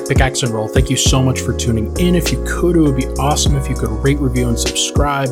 Back, 0.03 0.09
Pickaxe 0.09 0.43
and 0.43 0.53
Roll. 0.53 0.69
Thank 0.69 0.91
you 0.91 0.97
so 0.97 1.23
much 1.23 1.41
for 1.41 1.53
tuning 1.53 1.97
in. 1.99 2.15
If 2.15 2.33
you 2.33 2.43
could, 2.47 2.77
it 2.77 2.81
would 2.81 2.97
be 2.97 3.07
awesome 3.19 3.57
if 3.57 3.69
you 3.69 3.75
could 3.75 3.91
rate, 4.03 4.19
review, 4.19 4.49
and 4.49 4.59
subscribe 4.59 5.29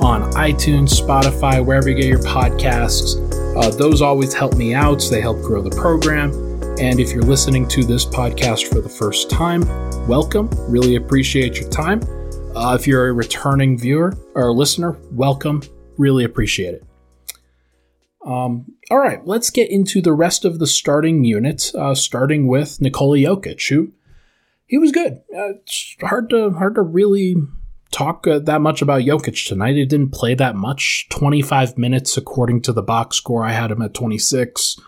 on 0.00 0.30
iTunes, 0.32 0.90
Spotify, 1.00 1.64
wherever 1.64 1.88
you 1.88 1.96
get 1.96 2.06
your 2.06 2.20
podcasts. 2.20 3.16
Uh, 3.56 3.70
those 3.70 4.02
always 4.02 4.32
help 4.32 4.56
me 4.56 4.74
out. 4.74 5.02
so 5.02 5.14
They 5.14 5.20
help 5.20 5.40
grow 5.42 5.62
the 5.62 5.70
program. 5.70 6.32
And 6.80 7.00
if 7.00 7.12
you're 7.12 7.22
listening 7.22 7.66
to 7.68 7.84
this 7.84 8.04
podcast 8.04 8.68
for 8.68 8.80
the 8.80 8.88
first 8.88 9.30
time, 9.30 9.62
welcome. 10.06 10.48
Really 10.68 10.96
appreciate 10.96 11.58
your 11.58 11.68
time. 11.68 12.00
Uh, 12.54 12.76
if 12.78 12.86
you're 12.86 13.08
a 13.08 13.12
returning 13.12 13.78
viewer 13.78 14.14
or 14.34 14.52
listener, 14.52 14.96
welcome. 15.10 15.62
Really 15.96 16.24
appreciate 16.24 16.74
it. 16.74 16.84
Um, 18.24 18.66
all 18.90 18.98
right, 18.98 19.26
let's 19.26 19.50
get 19.50 19.70
into 19.70 20.02
the 20.02 20.12
rest 20.12 20.44
of 20.44 20.58
the 20.58 20.66
starting 20.66 21.24
unit, 21.24 21.72
uh, 21.74 21.94
starting 21.94 22.46
with 22.46 22.80
Nikola 22.80 23.16
Jokic, 23.18 23.68
who 23.68 23.92
he 24.68 24.78
was 24.78 24.92
good. 24.92 25.14
Uh, 25.34 25.56
it's 25.56 25.96
hard 26.00 26.30
to 26.30 26.50
hard 26.50 26.76
to 26.76 26.82
really 26.82 27.34
talk 27.90 28.26
uh, 28.26 28.38
that 28.40 28.60
much 28.60 28.82
about 28.82 29.02
Jokic 29.02 29.48
tonight. 29.48 29.76
He 29.76 29.84
didn't 29.84 30.12
play 30.12 30.34
that 30.34 30.54
much. 30.54 31.08
25 31.10 31.78
minutes 31.78 32.16
according 32.16 32.62
to 32.62 32.72
the 32.72 32.82
box 32.82 33.16
score. 33.16 33.44
I 33.44 33.52
had 33.52 33.70
him 33.70 33.82
at 33.82 33.94
26. 33.94 34.78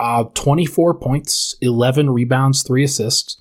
Uh, 0.00 0.24
24 0.34 0.94
points, 0.94 1.54
11 1.60 2.10
rebounds, 2.10 2.64
3 2.64 2.82
assists, 2.82 3.40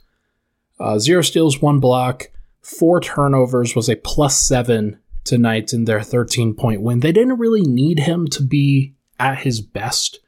uh, 0.79 0.99
0 0.99 1.23
steals, 1.23 1.59
1 1.59 1.79
block, 1.79 2.29
4 2.61 3.01
turnovers, 3.01 3.75
was 3.75 3.89
a 3.89 3.95
plus 3.95 4.37
7 4.37 4.99
tonight 5.23 5.73
in 5.73 5.85
their 5.85 6.03
13 6.03 6.53
point 6.53 6.83
win. 6.83 6.99
They 6.99 7.11
didn't 7.11 7.39
really 7.39 7.63
need 7.63 8.01
him 8.01 8.27
to 8.27 8.43
be 8.43 8.93
at 9.19 9.39
his 9.39 9.61
best 9.61 10.19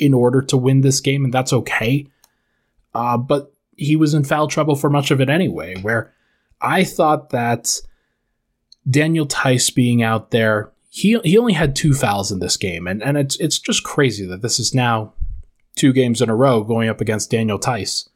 in 0.00 0.12
order 0.12 0.42
to 0.42 0.56
win 0.56 0.80
this 0.80 1.00
game, 1.00 1.24
and 1.24 1.32
that's 1.32 1.52
okay. 1.52 2.08
Uh, 2.92 3.16
but 3.16 3.52
he 3.78 3.96
was 3.96 4.12
in 4.12 4.24
foul 4.24 4.48
trouble 4.48 4.74
for 4.74 4.90
much 4.90 5.10
of 5.10 5.20
it 5.20 5.30
anyway, 5.30 5.76
where 5.80 6.12
I 6.60 6.84
thought 6.84 7.30
that 7.30 7.80
Daniel 8.90 9.26
Theis 9.26 9.70
being 9.74 10.02
out 10.02 10.32
there, 10.32 10.72
he 10.90 11.18
he 11.24 11.38
only 11.38 11.52
had 11.52 11.76
two 11.76 11.94
fouls 11.94 12.32
in 12.32 12.40
this 12.40 12.56
game, 12.56 12.86
and, 12.86 13.02
and 13.02 13.16
it's 13.16 13.36
it's 13.36 13.58
just 13.58 13.84
crazy 13.84 14.26
that 14.26 14.42
this 14.42 14.58
is 14.58 14.74
now 14.74 15.14
two 15.76 15.92
games 15.92 16.20
in 16.20 16.28
a 16.28 16.34
row 16.34 16.64
going 16.64 16.88
up 16.88 17.00
against 17.00 17.30
Daniel 17.30 17.58
Theis, 17.58 18.08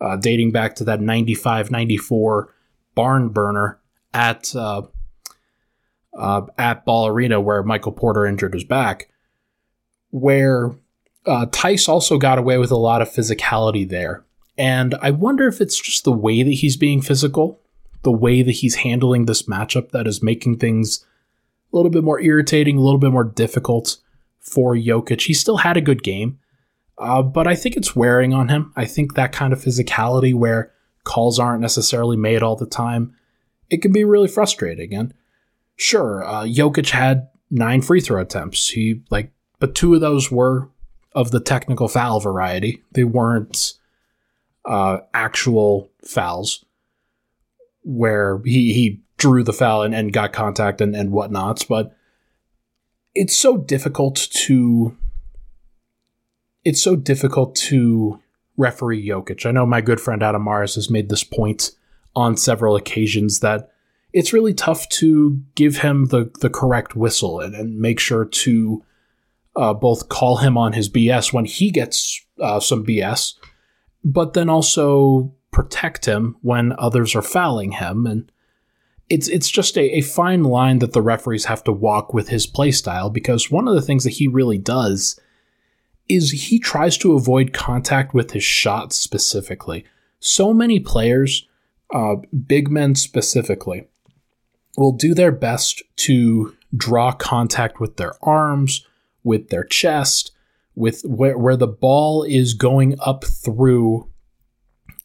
uh, 0.00 0.16
dating 0.16 0.52
back 0.52 0.74
to 0.76 0.84
that 0.84 1.00
95-94 1.00 2.46
barn 2.94 3.28
burner 3.28 3.78
at 4.14 4.54
uh, 4.56 4.82
uh, 6.16 6.42
at 6.56 6.86
Ball 6.86 7.08
Arena 7.08 7.40
where 7.40 7.62
Michael 7.62 7.92
Porter 7.92 8.24
injured 8.24 8.54
his 8.54 8.64
back, 8.64 9.10
where 10.10 10.72
uh, 11.26 11.44
Theis 11.46 11.88
also 11.88 12.16
got 12.16 12.38
away 12.38 12.56
with 12.56 12.70
a 12.70 12.76
lot 12.76 13.02
of 13.02 13.10
physicality 13.10 13.86
there. 13.86 14.24
And 14.60 14.94
I 15.00 15.10
wonder 15.10 15.48
if 15.48 15.60
it's 15.60 15.80
just 15.80 16.04
the 16.04 16.12
way 16.12 16.42
that 16.42 16.50
he's 16.50 16.76
being 16.76 17.00
physical 17.00 17.60
the 18.02 18.12
way 18.12 18.42
that 18.42 18.52
he's 18.52 18.76
handling 18.76 19.26
this 19.26 19.42
matchup 19.42 19.90
that 19.90 20.06
is 20.06 20.22
making 20.22 20.58
things 20.58 21.04
a 21.72 21.76
little 21.76 21.90
bit 21.90 22.04
more 22.04 22.20
irritating, 22.20 22.76
a 22.76 22.80
little 22.80 22.98
bit 22.98 23.12
more 23.12 23.24
difficult 23.24 23.98
for 24.40 24.74
Jokic. 24.74 25.22
He 25.22 25.34
still 25.34 25.58
had 25.58 25.76
a 25.76 25.82
good 25.82 26.02
game, 26.02 26.38
uh, 26.98 27.22
but 27.22 27.46
I 27.46 27.54
think 27.54 27.76
it's 27.76 27.94
wearing 27.94 28.32
on 28.32 28.48
him. 28.48 28.72
I 28.74 28.86
think 28.86 29.14
that 29.14 29.32
kind 29.32 29.52
of 29.52 29.60
physicality 29.60 30.34
where 30.34 30.72
calls 31.04 31.38
aren't 31.38 31.60
necessarily 31.60 32.16
made 32.16 32.42
all 32.42 32.56
the 32.56 32.66
time, 32.66 33.14
it 33.68 33.82
can 33.82 33.92
be 33.92 34.04
really 34.04 34.28
frustrating. 34.28 34.94
And 34.94 35.14
sure, 35.76 36.24
uh, 36.24 36.44
Jokic 36.44 36.90
had 36.90 37.28
nine 37.50 37.82
free 37.82 38.00
throw 38.00 38.20
attempts. 38.20 38.68
He 38.68 39.02
like, 39.10 39.30
but 39.58 39.74
two 39.74 39.94
of 39.94 40.00
those 40.00 40.30
were 40.30 40.70
of 41.12 41.30
the 41.30 41.40
technical 41.40 41.88
foul 41.88 42.20
variety. 42.20 42.82
They 42.92 43.04
weren't 43.04 43.74
uh, 44.64 44.98
actual 45.14 45.90
fouls 46.04 46.64
where 47.82 48.40
he 48.44 48.72
he 48.72 49.02
drew 49.16 49.42
the 49.42 49.52
foul 49.52 49.82
and, 49.82 49.94
and 49.94 50.12
got 50.12 50.32
contact 50.32 50.80
and, 50.80 50.94
and 50.94 51.10
whatnots, 51.10 51.66
but 51.66 51.94
it's 53.14 53.36
so 53.36 53.56
difficult 53.56 54.16
to 54.16 54.96
it's 56.64 56.82
so 56.82 56.96
difficult 56.96 57.54
to 57.54 58.20
referee 58.56 59.06
Jokic. 59.06 59.46
I 59.46 59.50
know 59.50 59.64
my 59.64 59.80
good 59.80 60.00
friend 60.00 60.22
Adam 60.22 60.44
Mares 60.44 60.74
has 60.74 60.90
made 60.90 61.08
this 61.08 61.24
point 61.24 61.70
on 62.14 62.36
several 62.36 62.76
occasions 62.76 63.40
that 63.40 63.70
it's 64.12 64.32
really 64.32 64.52
tough 64.52 64.88
to 64.88 65.40
give 65.54 65.78
him 65.78 66.06
the, 66.06 66.30
the 66.40 66.50
correct 66.50 66.96
whistle 66.96 67.40
and, 67.40 67.54
and 67.54 67.78
make 67.78 68.00
sure 68.00 68.24
to 68.24 68.84
uh, 69.56 69.72
both 69.72 70.08
call 70.08 70.38
him 70.38 70.58
on 70.58 70.72
his 70.72 70.88
BS 70.88 71.32
when 71.32 71.44
he 71.44 71.70
gets 71.70 72.24
uh, 72.40 72.60
some 72.60 72.84
BS, 72.84 73.34
but 74.04 74.34
then 74.34 74.48
also 74.48 75.34
protect 75.50 76.06
him 76.06 76.36
when 76.42 76.72
others 76.78 77.14
are 77.14 77.22
fouling 77.22 77.72
him 77.72 78.06
and 78.06 78.30
it's 79.10 79.26
it's 79.28 79.50
just 79.50 79.76
a, 79.76 79.96
a 79.98 80.00
fine 80.00 80.44
line 80.44 80.78
that 80.78 80.92
the 80.92 81.02
referees 81.02 81.46
have 81.46 81.64
to 81.64 81.72
walk 81.72 82.14
with 82.14 82.28
his 82.28 82.46
play 82.46 82.70
style 82.70 83.10
because 83.10 83.50
one 83.50 83.66
of 83.66 83.74
the 83.74 83.82
things 83.82 84.04
that 84.04 84.10
he 84.10 84.28
really 84.28 84.58
does 84.58 85.18
is 86.08 86.30
he 86.30 86.58
tries 86.58 86.96
to 86.98 87.14
avoid 87.14 87.52
contact 87.52 88.14
with 88.14 88.32
his 88.32 88.42
shots 88.42 88.96
specifically. 88.96 89.84
So 90.18 90.52
many 90.52 90.80
players, 90.80 91.46
uh, 91.94 92.16
big 92.46 92.70
men 92.70 92.94
specifically, 92.94 93.88
will 94.76 94.92
do 94.92 95.14
their 95.14 95.32
best 95.32 95.82
to 95.96 96.56
draw 96.74 97.12
contact 97.12 97.80
with 97.80 97.96
their 97.96 98.14
arms, 98.22 98.86
with 99.22 99.48
their 99.48 99.64
chest, 99.64 100.32
with 100.80 101.02
where, 101.04 101.38
where 101.38 101.56
the 101.56 101.68
ball 101.68 102.24
is 102.24 102.54
going 102.54 102.96
up 103.00 103.24
through 103.24 104.10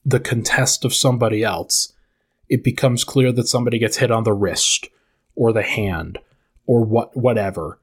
the 0.06 0.20
contest 0.20 0.86
of 0.86 0.94
somebody 0.94 1.44
else, 1.44 1.94
it 2.48 2.64
becomes 2.64 3.04
clear 3.04 3.32
that 3.32 3.48
somebody 3.48 3.78
gets 3.78 3.98
hit 3.98 4.12
on 4.12 4.24
the 4.24 4.34
wrist 4.34 4.88
or 5.36 5.52
the 5.52 5.64
hand 5.64 6.20
or 6.66 6.84
what 6.84 7.16
whatever. 7.16 7.80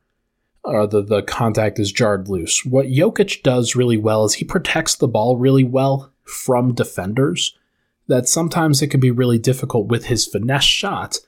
Or 0.65 0.87
the, 0.87 1.03
the 1.03 1.23
contact 1.23 1.81
is 1.81 1.91
jarred 1.91 2.29
loose. 2.29 2.65
What 2.65 2.87
Jokic 2.87 3.43
does 3.43 3.75
really 3.75 3.97
well 3.97 4.25
is 4.25 4.35
he 4.35 4.45
protects 4.45 4.95
the 4.95 5.09
ball 5.09 5.37
really 5.37 5.65
well 5.65 6.13
from 6.25 6.73
defenders. 6.73 7.57
That 8.07 8.29
sometimes 8.29 8.81
it 8.81 8.87
can 8.87 9.01
be 9.01 9.11
really 9.11 9.39
difficult 9.39 9.89
with 9.89 10.07
his 10.07 10.25
finesse 10.25 10.63
shot 10.63 11.19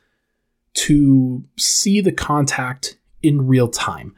to 0.75 1.45
see 1.57 2.01
the 2.01 2.13
contact 2.13 2.97
in 3.23 3.49
real 3.49 3.69
time, 3.69 4.15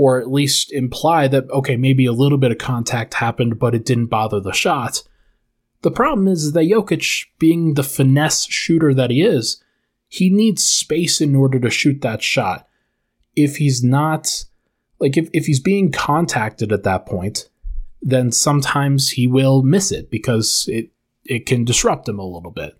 or 0.00 0.18
at 0.18 0.32
least 0.32 0.72
imply 0.72 1.28
that, 1.28 1.44
okay, 1.50 1.76
maybe 1.76 2.06
a 2.06 2.12
little 2.12 2.38
bit 2.38 2.50
of 2.50 2.56
contact 2.56 3.12
happened, 3.12 3.58
but 3.58 3.74
it 3.74 3.84
didn't 3.84 4.06
bother 4.06 4.40
the 4.40 4.50
shot. 4.50 5.02
The 5.82 5.90
problem 5.90 6.26
is 6.26 6.52
that 6.52 6.64
Jokic, 6.64 7.26
being 7.38 7.74
the 7.74 7.82
finesse 7.82 8.46
shooter 8.46 8.94
that 8.94 9.10
he 9.10 9.20
is, 9.20 9.62
he 10.08 10.30
needs 10.30 10.64
space 10.64 11.20
in 11.20 11.36
order 11.36 11.60
to 11.60 11.68
shoot 11.68 12.00
that 12.00 12.22
shot. 12.22 12.66
If 13.36 13.58
he's 13.58 13.84
not, 13.84 14.46
like, 15.00 15.18
if, 15.18 15.28
if 15.34 15.44
he's 15.44 15.60
being 15.60 15.92
contacted 15.92 16.72
at 16.72 16.84
that 16.84 17.04
point, 17.04 17.50
then 18.00 18.32
sometimes 18.32 19.10
he 19.10 19.26
will 19.26 19.62
miss 19.62 19.92
it 19.92 20.10
because 20.10 20.64
it, 20.72 20.92
it 21.26 21.44
can 21.44 21.62
disrupt 21.62 22.08
him 22.08 22.18
a 22.18 22.24
little 22.24 22.52
bit. 22.52 22.74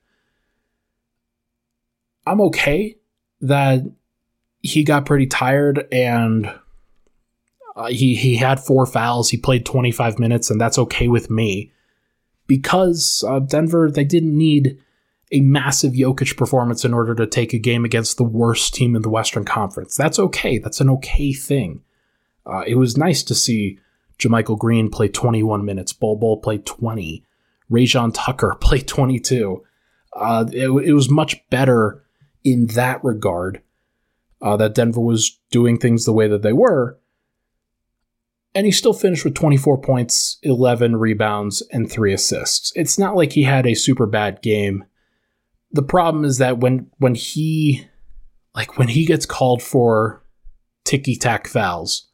I'm 2.26 2.40
okay 2.40 2.96
that 3.42 3.82
he 4.62 4.84
got 4.84 5.04
pretty 5.04 5.26
tired 5.26 5.86
and 5.92 6.50
uh, 7.80 7.86
he 7.86 8.14
he 8.14 8.36
had 8.36 8.60
four 8.60 8.84
fouls. 8.84 9.30
He 9.30 9.38
played 9.38 9.64
25 9.64 10.18
minutes, 10.18 10.50
and 10.50 10.60
that's 10.60 10.78
okay 10.78 11.08
with 11.08 11.30
me 11.30 11.72
because 12.46 13.24
uh, 13.26 13.38
Denver 13.38 13.90
they 13.90 14.04
didn't 14.04 14.36
need 14.36 14.78
a 15.32 15.40
massive 15.40 15.94
Jokic 15.94 16.36
performance 16.36 16.84
in 16.84 16.92
order 16.92 17.14
to 17.14 17.26
take 17.26 17.54
a 17.54 17.58
game 17.58 17.86
against 17.86 18.18
the 18.18 18.24
worst 18.24 18.74
team 18.74 18.94
in 18.94 19.00
the 19.00 19.08
Western 19.08 19.46
Conference. 19.46 19.96
That's 19.96 20.18
okay. 20.18 20.58
That's 20.58 20.82
an 20.82 20.90
okay 20.90 21.32
thing. 21.32 21.82
Uh, 22.44 22.64
it 22.66 22.74
was 22.74 22.98
nice 22.98 23.22
to 23.22 23.34
see 23.34 23.78
JaMychal 24.18 24.58
Green 24.58 24.90
play 24.90 25.08
21 25.08 25.64
minutes. 25.64 25.94
Bol 25.94 26.16
Bol 26.16 26.36
played 26.38 26.66
20. 26.66 27.24
Rayjon 27.70 28.10
Tucker 28.12 28.56
played 28.60 28.88
22. 28.88 29.64
Uh, 30.14 30.44
it, 30.52 30.68
it, 30.68 30.92
was 30.92 31.08
much 31.08 31.48
better 31.48 32.04
in 32.44 32.66
that 32.66 33.02
regard 33.02 33.62
uh, 34.42 34.56
that 34.58 34.74
Denver 34.74 35.00
was 35.00 35.38
doing 35.50 35.78
things 35.78 36.04
the 36.04 36.12
way 36.12 36.28
that 36.28 36.42
they 36.42 36.52
were 36.52 36.99
and 38.54 38.66
he 38.66 38.72
still 38.72 38.92
finished 38.92 39.24
with 39.24 39.34
24 39.34 39.78
points, 39.78 40.38
11 40.42 40.96
rebounds, 40.96 41.62
and 41.72 41.90
3 41.90 42.12
assists. 42.12 42.72
It's 42.74 42.98
not 42.98 43.16
like 43.16 43.32
he 43.32 43.44
had 43.44 43.66
a 43.66 43.74
super 43.74 44.06
bad 44.06 44.42
game. 44.42 44.84
The 45.72 45.82
problem 45.82 46.24
is 46.24 46.38
that 46.38 46.58
when 46.58 46.90
when 46.98 47.14
he 47.14 47.86
like 48.54 48.76
when 48.76 48.88
he 48.88 49.06
gets 49.06 49.24
called 49.24 49.62
for 49.62 50.24
ticky 50.84 51.14
tack 51.14 51.46
fouls 51.46 52.08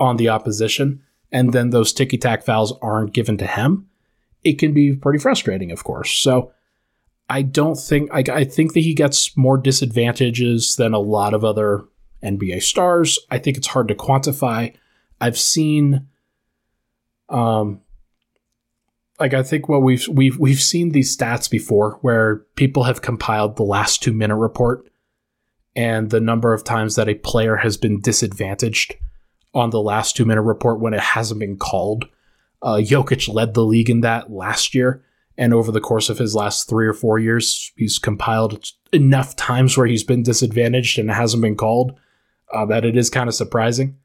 on 0.00 0.16
the 0.16 0.30
opposition, 0.30 1.02
and 1.30 1.52
then 1.52 1.70
those 1.70 1.92
ticky 1.92 2.16
tack 2.16 2.42
fouls 2.42 2.72
aren't 2.80 3.12
given 3.12 3.36
to 3.38 3.46
him, 3.46 3.88
it 4.44 4.58
can 4.58 4.72
be 4.72 4.94
pretty 4.96 5.18
frustrating, 5.18 5.70
of 5.70 5.84
course. 5.84 6.12
So 6.12 6.52
I 7.28 7.42
don't 7.42 7.76
think 7.76 8.08
I 8.12 8.44
think 8.44 8.72
that 8.72 8.80
he 8.80 8.94
gets 8.94 9.36
more 9.36 9.58
disadvantages 9.58 10.76
than 10.76 10.94
a 10.94 10.98
lot 10.98 11.34
of 11.34 11.44
other 11.44 11.84
NBA 12.22 12.62
stars. 12.62 13.18
I 13.30 13.38
think 13.38 13.56
it's 13.56 13.66
hard 13.66 13.88
to 13.88 13.94
quantify. 13.94 14.74
I've 15.20 15.38
seen 15.38 16.08
um 17.28 17.80
like 19.18 19.34
I 19.34 19.42
think 19.42 19.68
what 19.68 19.82
we've 19.82 20.06
we've 20.08 20.38
we've 20.38 20.60
seen 20.60 20.92
these 20.92 21.16
stats 21.16 21.50
before 21.50 21.98
where 22.02 22.36
people 22.56 22.84
have 22.84 23.02
compiled 23.02 23.56
the 23.56 23.62
last 23.62 24.02
two 24.02 24.12
minute 24.12 24.36
report 24.36 24.90
and 25.74 26.10
the 26.10 26.20
number 26.20 26.52
of 26.52 26.64
times 26.64 26.96
that 26.96 27.08
a 27.08 27.14
player 27.14 27.56
has 27.56 27.76
been 27.76 28.00
disadvantaged 28.00 28.94
on 29.54 29.70
the 29.70 29.80
last 29.80 30.16
two 30.16 30.24
minute 30.24 30.42
report 30.42 30.80
when 30.80 30.94
it 30.94 31.00
hasn't 31.00 31.40
been 31.40 31.56
called. 31.56 32.06
Uh, 32.62 32.76
Jokic 32.76 33.32
led 33.32 33.54
the 33.54 33.64
league 33.64 33.90
in 33.90 34.00
that 34.00 34.30
last 34.30 34.74
year, 34.74 35.04
and 35.36 35.52
over 35.52 35.70
the 35.70 35.80
course 35.80 36.08
of 36.08 36.18
his 36.18 36.34
last 36.34 36.68
three 36.68 36.86
or 36.86 36.94
four 36.94 37.18
years, 37.18 37.72
he's 37.76 37.98
compiled 37.98 38.72
enough 38.92 39.36
times 39.36 39.76
where 39.76 39.86
he's 39.86 40.04
been 40.04 40.22
disadvantaged 40.22 40.98
and 40.98 41.10
it 41.10 41.14
hasn't 41.14 41.42
been 41.42 41.56
called 41.56 41.98
uh, 42.52 42.64
that 42.66 42.84
it 42.84 42.96
is 42.96 43.10
kind 43.10 43.28
of 43.28 43.34
surprising. 43.34 43.96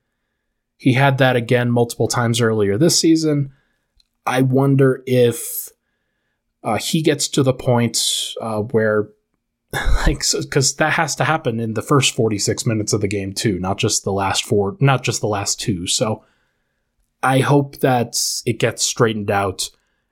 He 0.82 0.94
had 0.94 1.20
that 1.20 1.36
again 1.36 1.70
multiple 1.70 2.08
times 2.08 2.42
earlier 2.42 2.76
this 2.76 2.98
season. 2.98 3.52
I 4.26 4.42
wonder 4.42 5.04
if 5.06 5.70
uh, 6.64 6.80
he 6.80 7.04
gets 7.04 7.28
to 7.28 7.44
the 7.44 7.54
point 7.54 8.34
uh, 8.42 8.62
where 8.62 9.10
like 10.08 10.24
because 10.42 10.76
that 10.78 10.94
has 10.94 11.16
to 11.18 11.24
happen 11.24 11.60
in 11.60 11.76
the 11.76 11.84
first 11.84 12.16
46 12.16 12.66
minutes 12.66 12.94
of 12.94 13.02
the 13.02 13.08
game 13.08 13.32
too 13.32 13.60
not 13.60 13.78
just 13.78 14.04
the 14.04 14.12
last 14.12 14.44
four 14.44 14.76
not 14.80 15.04
just 15.04 15.22
the 15.22 15.28
last 15.28 15.62
two 15.62 15.88
so 15.88 16.26
i 17.24 17.40
hope 17.40 17.78
that 17.78 18.18
it 18.46 18.60
gets 18.60 18.84
straightened 18.84 19.32
out 19.32 19.70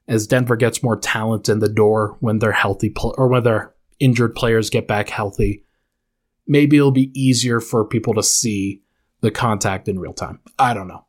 as 0.08 0.28
denver 0.28 0.56
gets 0.56 0.82
more 0.82 0.96
talent 0.96 1.50
in 1.50 1.60
the 1.60 1.68
door 1.68 2.16
when 2.22 2.40
they're 2.40 2.54
healthy 2.54 2.90
pl- 2.90 3.16
or 3.18 3.28
when 3.28 3.44
their 3.44 3.74
injured 4.00 4.34
players 4.34 4.70
get 4.70 4.88
back 4.88 5.10
healthy 5.10 5.66
maybe 6.48 6.78
it'll 6.78 6.92
be 6.92 7.12
easier 7.20 7.60
for 7.60 7.84
people 7.84 8.14
to 8.14 8.24
see 8.24 8.82
the 9.22 9.32
contact 9.32 9.88
in 9.88 10.00
real 10.00 10.14
time 10.14 10.40
i 10.58 10.74
don't 10.74 10.88
know 10.88 11.06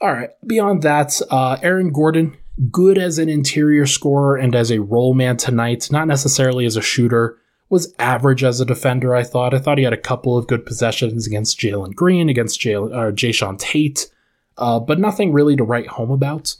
all 0.00 0.12
right 0.12 0.30
beyond 0.46 0.82
that 0.82 1.20
uh, 1.30 1.56
aaron 1.62 1.92
gordon 1.92 2.36
good 2.70 2.98
as 2.98 3.18
an 3.18 3.28
interior 3.28 3.86
scorer 3.86 4.36
and 4.36 4.54
as 4.54 4.70
a 4.70 4.80
role 4.80 5.14
man 5.14 5.36
tonight, 5.36 5.90
not 5.90 6.08
necessarily 6.08 6.64
as 6.66 6.76
a 6.76 6.82
shooter. 6.82 7.38
Was 7.68 7.94
average 7.98 8.44
as 8.44 8.60
a 8.60 8.64
defender, 8.64 9.14
I 9.14 9.24
thought. 9.24 9.52
I 9.52 9.58
thought 9.58 9.78
he 9.78 9.84
had 9.84 9.92
a 9.92 9.98
couple 9.98 10.38
of 10.38 10.46
good 10.46 10.64
possessions 10.64 11.26
against 11.26 11.58
Jalen 11.58 11.94
Green, 11.94 12.28
against 12.28 12.60
Jay, 12.60 12.74
uh, 12.74 13.10
Jae'Sean 13.10 13.58
Tate, 13.58 14.08
uh, 14.56 14.78
but 14.78 15.00
nothing 15.00 15.32
really 15.32 15.56
to 15.56 15.64
write 15.64 15.88
home 15.88 16.12
about. 16.12 16.54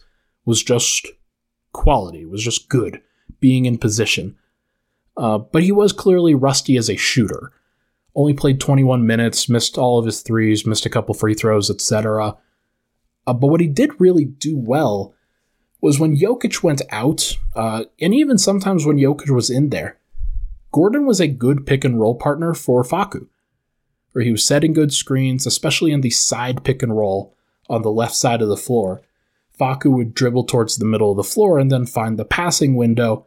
Was 0.45 0.63
just 0.63 1.09
quality, 1.73 2.25
was 2.25 2.43
just 2.43 2.69
good, 2.69 3.01
being 3.39 3.67
in 3.67 3.79
position. 3.79 4.37
Uh, 5.17 5.39
but 5.39 5.63
he 5.63 5.71
was 5.71 5.93
clearly 5.93 6.35
rusty 6.35 6.77
as 6.77 6.91
a 6.91 6.97
shooter. 6.97 7.53
Only 8.17 8.33
played 8.33 8.59
21 8.59 9.07
minutes, 9.07 9.47
missed 9.47 9.77
all 9.77 9.99
of 9.99 10.07
his 10.07 10.23
threes, 10.23 10.67
missed 10.67 10.87
a 10.87 10.91
couple 10.91 11.15
free 11.15 11.35
throws, 11.35 11.71
etc. 11.71 12.39
Uh, 13.27 13.35
but 13.35 13.49
what 13.49 13.61
he 13.61 13.67
did 13.67 14.01
really 14.01 14.25
do 14.25 14.57
well 14.57 15.15
was 15.83 16.01
when 16.01 16.17
Jokic 16.17 16.63
went 16.63 16.81
out, 16.91 17.37
uh, 17.55 17.85
and 18.01 18.15
even 18.15 18.39
sometimes 18.39 18.87
when 18.87 18.97
Jokic 18.97 19.29
was 19.29 19.51
in 19.51 19.69
there, 19.69 19.99
Gordon 20.73 21.05
was 21.05 21.21
a 21.21 21.29
good 21.29 21.67
pick 21.67 21.85
and 21.85 22.01
roll 22.01 22.15
partner 22.15 22.55
for 22.55 22.83
Facu, 22.83 23.29
where 24.13 24.25
he 24.25 24.33
was 24.33 24.45
setting 24.45 24.73
good 24.73 24.95
screens, 24.95 25.47
especially 25.47 25.93
in 25.93 26.01
the 26.01 26.11
side 26.11 26.65
pick 26.65 26.83
and 26.83 26.97
roll 26.97 27.37
on 27.69 27.83
the 27.83 27.91
left 27.91 28.15
side 28.15 28.41
of 28.41 28.49
the 28.49 28.57
floor. 28.57 29.03
Facu 29.61 29.95
would 29.95 30.15
dribble 30.15 30.45
towards 30.45 30.77
the 30.77 30.85
middle 30.87 31.11
of 31.11 31.17
the 31.19 31.23
floor 31.23 31.59
and 31.59 31.71
then 31.71 31.85
find 31.85 32.19
the 32.19 32.25
passing 32.25 32.77
window, 32.77 33.27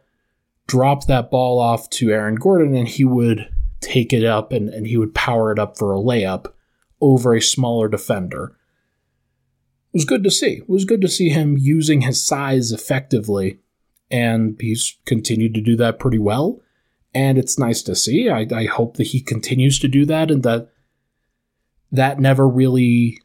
drop 0.66 1.06
that 1.06 1.30
ball 1.30 1.60
off 1.60 1.88
to 1.90 2.10
Aaron 2.10 2.34
Gordon, 2.34 2.74
and 2.74 2.88
he 2.88 3.04
would 3.04 3.48
take 3.80 4.12
it 4.12 4.24
up 4.24 4.52
and, 4.52 4.68
and 4.68 4.86
he 4.86 4.96
would 4.96 5.14
power 5.14 5.52
it 5.52 5.58
up 5.58 5.76
for 5.78 5.94
a 5.94 5.98
layup 5.98 6.52
over 7.00 7.34
a 7.34 7.40
smaller 7.40 7.88
defender 7.88 8.56
It 9.92 9.98
was 9.98 10.04
good 10.04 10.22
to 10.24 10.30
see. 10.30 10.58
It 10.58 10.68
was 10.68 10.84
good 10.84 11.00
to 11.00 11.08
see 11.08 11.30
him 11.30 11.56
using 11.58 12.02
his 12.02 12.22
size 12.24 12.72
effectively, 12.72 13.58
and 14.10 14.56
he's 14.60 14.98
continued 15.06 15.54
to 15.54 15.60
do 15.60 15.76
that 15.76 15.98
pretty 15.98 16.18
well. 16.18 16.60
And 17.12 17.38
it's 17.38 17.58
nice 17.58 17.82
to 17.82 17.96
see. 17.96 18.28
I, 18.28 18.46
I 18.54 18.66
hope 18.66 18.96
that 18.96 19.08
he 19.08 19.20
continues 19.20 19.78
to 19.80 19.88
do 19.88 20.04
that, 20.06 20.30
and 20.30 20.42
that 20.44 20.68
that 21.90 22.20
never 22.20 22.46
really 22.48 23.20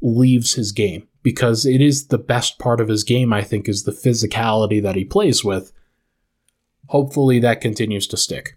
leaves 0.00 0.54
his 0.54 0.72
game 0.72 1.06
because 1.22 1.64
it 1.64 1.80
is 1.80 2.08
the 2.08 2.18
best 2.18 2.58
part 2.58 2.80
of 2.80 2.88
his 2.88 3.04
game. 3.04 3.32
I 3.32 3.42
think 3.42 3.68
is 3.68 3.84
the 3.84 3.92
physicality 3.92 4.82
that 4.82 4.96
he 4.96 5.04
plays 5.04 5.44
with. 5.44 5.72
Hopefully, 6.88 7.38
that 7.38 7.60
continues 7.60 8.06
to 8.08 8.16
stick. 8.16 8.56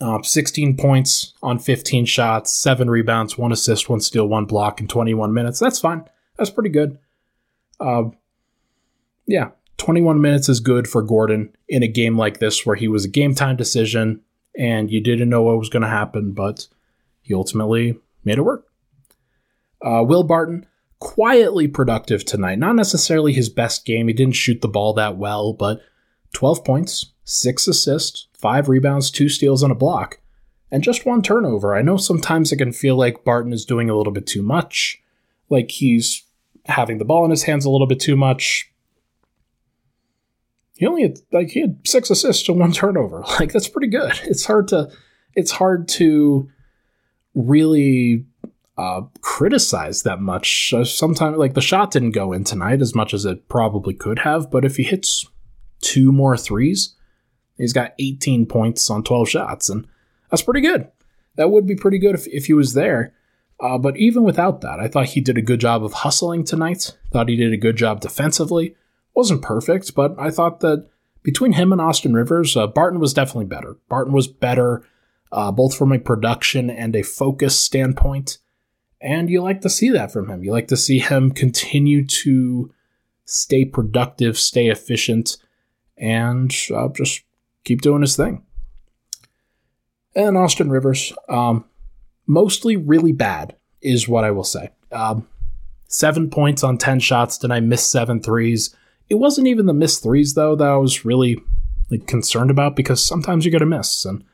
Uh, 0.00 0.22
16 0.22 0.76
points 0.76 1.34
on 1.42 1.58
15 1.58 2.04
shots, 2.04 2.52
7 2.52 2.88
rebounds, 2.88 3.36
1 3.36 3.50
assist, 3.50 3.88
1 3.88 4.00
steal, 4.00 4.28
1 4.28 4.44
block 4.44 4.80
in 4.80 4.86
21 4.86 5.34
minutes. 5.34 5.58
That's 5.58 5.80
fine. 5.80 6.04
That's 6.36 6.50
pretty 6.50 6.70
good. 6.70 6.98
Uh, 7.80 8.04
yeah, 9.26 9.50
21 9.78 10.20
minutes 10.20 10.48
is 10.48 10.60
good 10.60 10.86
for 10.86 11.02
Gordon 11.02 11.52
in 11.68 11.82
a 11.82 11.88
game 11.88 12.16
like 12.16 12.38
this 12.38 12.64
where 12.64 12.76
he 12.76 12.86
was 12.86 13.04
a 13.04 13.08
game 13.08 13.34
time 13.34 13.56
decision 13.56 14.20
and 14.56 14.90
you 14.90 15.00
didn't 15.00 15.28
know 15.28 15.42
what 15.42 15.58
was 15.58 15.68
going 15.68 15.82
to 15.82 15.88
happen, 15.88 16.32
but 16.32 16.66
he 17.20 17.34
ultimately 17.34 17.98
made 18.24 18.38
it 18.38 18.42
work. 18.42 18.66
Uh, 19.84 20.02
Will 20.04 20.24
Barton, 20.24 20.66
quietly 20.98 21.68
productive 21.68 22.24
tonight. 22.24 22.58
Not 22.58 22.74
necessarily 22.74 23.32
his 23.32 23.48
best 23.48 23.84
game. 23.84 24.08
He 24.08 24.14
didn't 24.14 24.34
shoot 24.34 24.60
the 24.60 24.68
ball 24.68 24.92
that 24.94 25.16
well, 25.16 25.52
but 25.52 25.80
12 26.32 26.64
points, 26.64 27.12
6 27.24 27.68
assists, 27.68 28.28
five 28.38 28.68
rebounds, 28.68 29.10
two 29.10 29.28
steals, 29.28 29.62
and 29.62 29.72
a 29.72 29.74
block, 29.74 30.20
and 30.70 30.82
just 30.82 31.04
one 31.04 31.22
turnover. 31.22 31.74
I 31.74 31.82
know 31.82 31.96
sometimes 31.96 32.52
it 32.52 32.56
can 32.56 32.72
feel 32.72 32.96
like 32.96 33.24
Barton 33.24 33.52
is 33.52 33.64
doing 33.64 33.90
a 33.90 33.96
little 33.96 34.12
bit 34.12 34.26
too 34.26 34.42
much, 34.42 35.02
like 35.50 35.70
he's 35.70 36.24
having 36.66 36.98
the 36.98 37.04
ball 37.04 37.24
in 37.24 37.30
his 37.30 37.44
hands 37.44 37.64
a 37.64 37.70
little 37.70 37.86
bit 37.86 38.00
too 38.00 38.16
much. 38.16 38.70
He 40.74 40.86
only 40.86 41.02
had 41.02 41.18
like 41.32 41.48
he 41.48 41.60
had 41.60 41.80
six 41.84 42.08
assists 42.08 42.48
and 42.48 42.60
one 42.60 42.72
turnover. 42.72 43.24
Like 43.40 43.52
that's 43.52 43.68
pretty 43.68 43.88
good. 43.88 44.12
It's 44.24 44.44
hard 44.44 44.68
to 44.68 44.90
it's 45.34 45.50
hard 45.50 45.88
to 45.88 46.48
really 47.34 48.24
uh, 48.76 49.02
criticize 49.20 50.02
that 50.04 50.20
much. 50.20 50.72
Uh, 50.72 50.84
sometimes, 50.84 51.36
like 51.36 51.54
the 51.54 51.60
shot 51.60 51.90
didn't 51.90 52.12
go 52.12 52.32
in 52.32 52.44
tonight 52.44 52.80
as 52.80 52.94
much 52.94 53.12
as 53.12 53.24
it 53.24 53.48
probably 53.48 53.94
could 53.94 54.20
have, 54.20 54.50
but 54.50 54.64
if 54.64 54.76
he 54.76 54.84
hits 54.84 55.26
two 55.80 56.12
more 56.12 56.36
threes, 56.36 56.96
He's 57.58 57.72
got 57.72 57.94
18 57.98 58.46
points 58.46 58.88
on 58.88 59.02
12 59.02 59.28
shots, 59.28 59.68
and 59.68 59.86
that's 60.30 60.42
pretty 60.42 60.60
good. 60.60 60.88
That 61.36 61.50
would 61.50 61.66
be 61.66 61.74
pretty 61.74 61.98
good 61.98 62.14
if, 62.14 62.26
if 62.28 62.46
he 62.46 62.52
was 62.52 62.74
there. 62.74 63.14
Uh, 63.60 63.76
but 63.76 63.96
even 63.96 64.22
without 64.22 64.60
that, 64.60 64.78
I 64.78 64.86
thought 64.86 65.06
he 65.06 65.20
did 65.20 65.36
a 65.36 65.42
good 65.42 65.60
job 65.60 65.84
of 65.84 65.92
hustling 65.92 66.44
tonight. 66.44 66.96
Thought 67.12 67.28
he 67.28 67.36
did 67.36 67.52
a 67.52 67.58
good 67.58 67.76
job 67.76 68.00
defensively. 68.00 68.76
Wasn't 69.14 69.42
perfect, 69.42 69.96
but 69.96 70.14
I 70.16 70.30
thought 70.30 70.60
that 70.60 70.88
between 71.24 71.52
him 71.52 71.72
and 71.72 71.80
Austin 71.80 72.14
Rivers, 72.14 72.56
uh, 72.56 72.68
Barton 72.68 73.00
was 73.00 73.12
definitely 73.12 73.46
better. 73.46 73.76
Barton 73.88 74.12
was 74.12 74.28
better, 74.28 74.84
uh, 75.32 75.50
both 75.50 75.76
from 75.76 75.92
a 75.92 75.98
production 75.98 76.70
and 76.70 76.94
a 76.94 77.02
focus 77.02 77.58
standpoint. 77.58 78.38
And 79.00 79.28
you 79.28 79.42
like 79.42 79.60
to 79.62 79.70
see 79.70 79.90
that 79.90 80.12
from 80.12 80.30
him. 80.30 80.44
You 80.44 80.52
like 80.52 80.68
to 80.68 80.76
see 80.76 81.00
him 81.00 81.32
continue 81.32 82.06
to 82.06 82.72
stay 83.24 83.64
productive, 83.64 84.38
stay 84.38 84.68
efficient, 84.68 85.36
and 86.00 86.54
uh, 86.74 86.88
just 86.88 87.22
keep 87.64 87.80
doing 87.82 88.02
his 88.02 88.16
thing. 88.16 88.44
And 90.14 90.36
Austin 90.36 90.70
Rivers, 90.70 91.12
um, 91.28 91.64
mostly 92.26 92.76
really 92.76 93.12
bad, 93.12 93.56
is 93.80 94.08
what 94.08 94.24
I 94.24 94.30
will 94.30 94.44
say. 94.44 94.70
Um, 94.90 95.28
seven 95.86 96.30
points 96.30 96.64
on 96.64 96.78
10 96.78 97.00
shots, 97.00 97.38
then 97.38 97.52
I 97.52 97.60
missed 97.60 97.90
seven 97.90 98.20
threes. 98.20 98.74
It 99.08 99.16
wasn't 99.16 99.46
even 99.46 99.66
the 99.66 99.74
missed 99.74 100.02
threes, 100.02 100.34
though, 100.34 100.56
that 100.56 100.68
I 100.68 100.76
was 100.76 101.04
really 101.04 101.40
like, 101.90 102.06
concerned 102.06 102.50
about 102.50 102.76
because 102.76 103.04
sometimes 103.04 103.44
you 103.44 103.52
got 103.52 103.58
to 103.58 103.66
miss, 103.66 104.04
and 104.04 104.24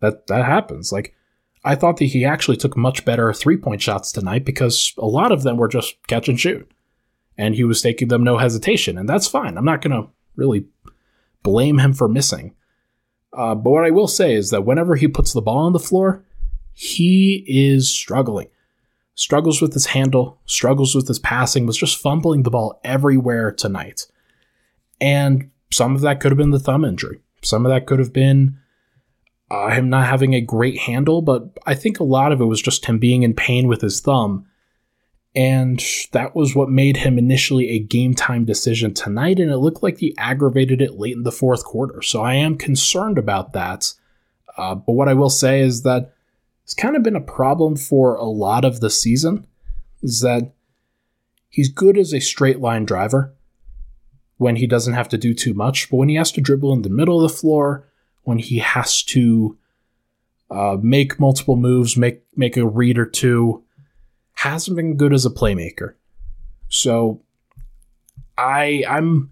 that, 0.00 0.26
that 0.26 0.44
happens. 0.44 0.92
Like, 0.92 1.14
I 1.64 1.74
thought 1.74 1.96
that 1.96 2.06
he 2.06 2.24
actually 2.24 2.58
took 2.58 2.76
much 2.76 3.04
better 3.04 3.32
three 3.32 3.56
point 3.56 3.80
shots 3.80 4.12
tonight 4.12 4.44
because 4.44 4.92
a 4.98 5.06
lot 5.06 5.32
of 5.32 5.42
them 5.42 5.56
were 5.56 5.68
just 5.68 5.96
catch 6.06 6.28
and 6.28 6.38
shoot. 6.38 6.70
And 7.36 7.54
he 7.54 7.64
was 7.64 7.82
taking 7.82 8.08
them 8.08 8.22
no 8.22 8.36
hesitation, 8.36 8.98
and 8.98 9.08
that's 9.08 9.26
fine. 9.26 9.56
I'm 9.56 9.64
not 9.64 9.80
going 9.80 10.02
to 10.02 10.10
really 10.36 10.66
blame 11.44 11.78
him 11.78 11.92
for 11.92 12.08
missing. 12.08 12.54
Uh, 13.32 13.54
but 13.54 13.70
what 13.70 13.84
I 13.84 13.90
will 13.90 14.08
say 14.08 14.34
is 14.34 14.50
that 14.50 14.64
whenever 14.64 14.96
he 14.96 15.06
puts 15.06 15.32
the 15.32 15.42
ball 15.42 15.58
on 15.58 15.72
the 15.72 15.78
floor, 15.78 16.24
he 16.72 17.44
is 17.46 17.88
struggling. 17.88 18.48
Struggles 19.14 19.62
with 19.62 19.72
his 19.72 19.86
handle, 19.86 20.40
struggles 20.44 20.94
with 20.94 21.06
his 21.06 21.20
passing, 21.20 21.66
was 21.66 21.76
just 21.76 22.00
fumbling 22.00 22.42
the 22.42 22.50
ball 22.50 22.80
everywhere 22.82 23.52
tonight. 23.52 24.08
And 25.00 25.50
some 25.72 25.94
of 25.94 26.00
that 26.00 26.18
could 26.18 26.32
have 26.32 26.38
been 26.38 26.50
the 26.50 26.58
thumb 26.58 26.84
injury. 26.84 27.20
Some 27.42 27.64
of 27.64 27.70
that 27.70 27.86
could 27.86 28.00
have 28.00 28.12
been 28.12 28.58
uh, 29.50 29.70
him 29.70 29.88
not 29.88 30.08
having 30.08 30.34
a 30.34 30.40
great 30.40 30.78
handle, 30.78 31.22
but 31.22 31.56
I 31.66 31.74
think 31.74 32.00
a 32.00 32.04
lot 32.04 32.32
of 32.32 32.40
it 32.40 32.46
was 32.46 32.62
just 32.62 32.86
him 32.86 32.98
being 32.98 33.22
in 33.22 33.34
pain 33.34 33.68
with 33.68 33.82
his 33.82 34.00
thumb 34.00 34.46
and 35.34 35.82
that 36.12 36.36
was 36.36 36.54
what 36.54 36.70
made 36.70 36.98
him 36.98 37.18
initially 37.18 37.70
a 37.70 37.80
game 37.80 38.14
time 38.14 38.44
decision 38.44 38.94
tonight. 38.94 39.40
And 39.40 39.50
it 39.50 39.58
looked 39.58 39.82
like 39.82 39.98
he 39.98 40.16
aggravated 40.16 40.80
it 40.80 40.94
late 40.94 41.16
in 41.16 41.24
the 41.24 41.32
fourth 41.32 41.64
quarter. 41.64 42.02
So 42.02 42.22
I 42.22 42.34
am 42.34 42.56
concerned 42.56 43.18
about 43.18 43.52
that. 43.52 43.92
Uh, 44.56 44.76
but 44.76 44.92
what 44.92 45.08
I 45.08 45.14
will 45.14 45.30
say 45.30 45.60
is 45.60 45.82
that 45.82 46.12
it's 46.62 46.74
kind 46.74 46.96
of 46.96 47.02
been 47.02 47.16
a 47.16 47.20
problem 47.20 47.76
for 47.76 48.14
a 48.14 48.24
lot 48.24 48.64
of 48.64 48.80
the 48.80 48.90
season 48.90 49.46
is 50.02 50.20
that 50.20 50.52
he's 51.48 51.68
good 51.68 51.98
as 51.98 52.14
a 52.14 52.20
straight 52.20 52.60
line 52.60 52.84
driver 52.84 53.34
when 54.36 54.56
he 54.56 54.66
doesn't 54.66 54.94
have 54.94 55.08
to 55.08 55.18
do 55.18 55.34
too 55.34 55.54
much, 55.54 55.90
but 55.90 55.96
when 55.96 56.08
he 56.08 56.14
has 56.14 56.30
to 56.32 56.40
dribble 56.40 56.72
in 56.72 56.82
the 56.82 56.88
middle 56.88 57.22
of 57.22 57.30
the 57.30 57.36
floor, 57.36 57.88
when 58.22 58.38
he 58.38 58.58
has 58.58 59.02
to 59.02 59.58
uh, 60.50 60.76
make 60.80 61.18
multiple 61.18 61.56
moves, 61.56 61.96
make 61.96 62.22
make 62.36 62.56
a 62.56 62.66
read 62.66 62.98
or 62.98 63.06
two, 63.06 63.63
hasn't 64.34 64.76
been 64.76 64.96
good 64.96 65.12
as 65.12 65.24
a 65.24 65.30
playmaker. 65.30 65.94
So 66.68 67.22
I 68.36 68.84
I'm 68.88 69.30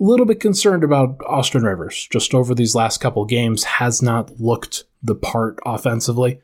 a 0.00 0.04
little 0.04 0.26
bit 0.26 0.40
concerned 0.40 0.84
about 0.84 1.20
Austin 1.26 1.62
Rivers. 1.62 2.08
Just 2.10 2.34
over 2.34 2.54
these 2.54 2.74
last 2.74 3.00
couple 3.00 3.24
games, 3.24 3.64
has 3.64 4.02
not 4.02 4.40
looked 4.40 4.84
the 5.02 5.14
part 5.14 5.58
offensively. 5.64 6.40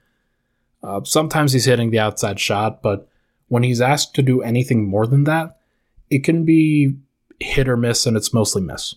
Uh, 0.82 1.00
sometimes 1.04 1.52
he's 1.52 1.64
hitting 1.64 1.90
the 1.90 1.98
outside 1.98 2.38
shot, 2.38 2.82
but 2.82 3.08
when 3.48 3.62
he's 3.62 3.80
asked 3.80 4.14
to 4.14 4.22
do 4.22 4.42
anything 4.42 4.88
more 4.88 5.06
than 5.06 5.24
that, 5.24 5.58
it 6.08 6.22
can 6.22 6.44
be 6.44 6.94
hit 7.40 7.68
or 7.68 7.76
miss, 7.76 8.06
and 8.06 8.16
it's 8.16 8.32
mostly 8.32 8.62
miss. 8.62 8.94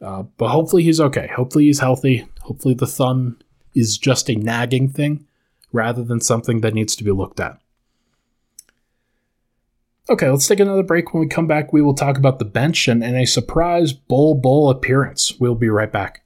Uh, 0.00 0.22
but 0.36 0.48
hopefully 0.48 0.82
he's 0.82 1.00
okay. 1.00 1.28
Hopefully 1.34 1.64
he's 1.64 1.80
healthy. 1.80 2.26
Hopefully 2.42 2.74
the 2.74 2.86
thumb 2.86 3.38
is 3.74 3.98
just 3.98 4.28
a 4.28 4.34
nagging 4.34 4.88
thing 4.88 5.26
rather 5.72 6.02
than 6.02 6.20
something 6.20 6.60
that 6.60 6.74
needs 6.74 6.96
to 6.96 7.04
be 7.04 7.10
looked 7.10 7.40
at. 7.40 7.58
Okay, 10.08 10.30
let's 10.30 10.46
take 10.46 10.60
another 10.60 10.84
break. 10.84 11.12
When 11.12 11.20
we 11.20 11.26
come 11.26 11.48
back, 11.48 11.72
we 11.72 11.82
will 11.82 11.94
talk 11.94 12.16
about 12.16 12.38
the 12.38 12.44
bench 12.44 12.86
and, 12.86 13.02
and 13.02 13.16
a 13.16 13.26
surprise 13.26 13.92
Bol 13.92 14.36
Bol 14.36 14.70
appearance. 14.70 15.32
We'll 15.40 15.56
be 15.56 15.68
right 15.68 15.90
back. 15.90 16.22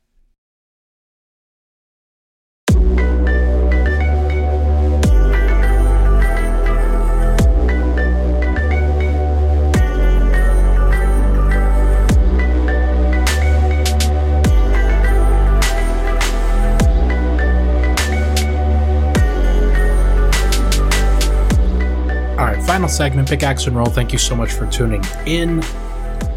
Final 22.70 22.88
segment, 22.88 23.28
Pickaxe 23.28 23.66
and 23.66 23.76
Roll. 23.76 23.86
Thank 23.86 24.12
you 24.12 24.18
so 24.18 24.36
much 24.36 24.52
for 24.52 24.64
tuning 24.68 25.02
in. 25.26 25.60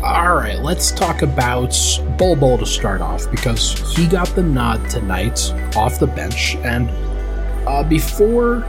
All 0.02 0.34
right, 0.34 0.58
let's 0.58 0.92
talk 0.92 1.22
about 1.22 1.78
Bol 2.18 2.36
Bol 2.36 2.58
to 2.58 2.66
start 2.66 3.02
off 3.02 3.30
because 3.30 3.96
he 3.96 4.08
got 4.08 4.28
the 4.30 4.42
nod 4.42 4.90
tonight 4.90 5.54
off 5.76 6.00
the 6.00 6.08
bench. 6.08 6.56
And 6.64 6.90
uh, 7.68 7.84
before, 7.84 8.66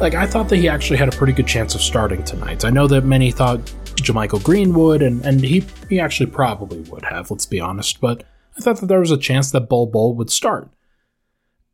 like, 0.00 0.14
I 0.14 0.26
thought 0.26 0.48
that 0.50 0.58
he 0.58 0.68
actually 0.68 0.96
had 0.96 1.12
a 1.12 1.16
pretty 1.16 1.32
good 1.32 1.48
chance 1.48 1.74
of 1.74 1.80
starting 1.80 2.22
tonight. 2.22 2.64
I 2.64 2.70
know 2.70 2.86
that 2.86 3.04
many 3.04 3.32
thought 3.32 3.58
JaMychal 3.96 4.44
Green 4.44 4.72
would, 4.72 5.02
and, 5.02 5.26
and 5.26 5.40
he, 5.40 5.64
he 5.88 5.98
actually 5.98 6.30
probably 6.30 6.82
would 6.82 7.04
have, 7.06 7.32
let's 7.32 7.46
be 7.46 7.58
honest. 7.58 8.00
But 8.00 8.22
I 8.56 8.60
thought 8.60 8.78
that 8.78 8.86
there 8.86 9.00
was 9.00 9.10
a 9.10 9.18
chance 9.18 9.50
that 9.50 9.68
Bol 9.68 9.86
Bol 9.86 10.14
would 10.14 10.30
start. 10.30 10.70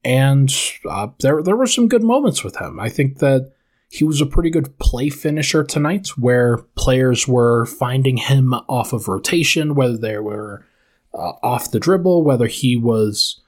And 0.02 0.50
uh, 0.88 1.08
there, 1.20 1.42
there 1.42 1.54
were 1.54 1.66
some 1.66 1.86
good 1.86 2.02
moments 2.02 2.42
with 2.42 2.56
him. 2.56 2.80
I 2.80 2.88
think 2.88 3.18
that 3.18 3.52
he 3.88 4.04
was 4.04 4.20
a 4.20 4.26
pretty 4.26 4.50
good 4.50 4.78
play 4.78 5.08
finisher 5.08 5.64
tonight, 5.64 6.08
where 6.18 6.58
players 6.76 7.26
were 7.26 7.64
finding 7.64 8.18
him 8.18 8.52
off 8.68 8.92
of 8.92 9.08
rotation, 9.08 9.74
whether 9.74 9.96
they 9.96 10.18
were 10.18 10.66
uh, 11.14 11.32
off 11.42 11.70
the 11.70 11.80
dribble, 11.80 12.22
whether 12.22 12.46
he 12.46 12.76
was 12.76 13.40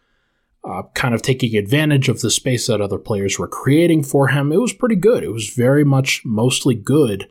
uh, 0.65 0.83
kind 0.95 1.15
of 1.15 1.21
taking 1.21 1.57
advantage 1.57 2.09
of 2.09 2.21
the 2.21 2.31
space 2.31 2.67
that 2.67 2.81
other 2.81 2.99
players 2.99 3.39
were 3.39 3.49
creating 3.49 4.03
for 4.03 4.29
him. 4.29 4.51
It 4.51 4.61
was 4.61 4.73
pretty 4.73 4.97
good. 4.97 5.23
It 5.23 5.33
was 5.33 5.51
very 5.51 5.85
much 5.85 6.23
mostly 6.25 6.75
good. 6.75 7.31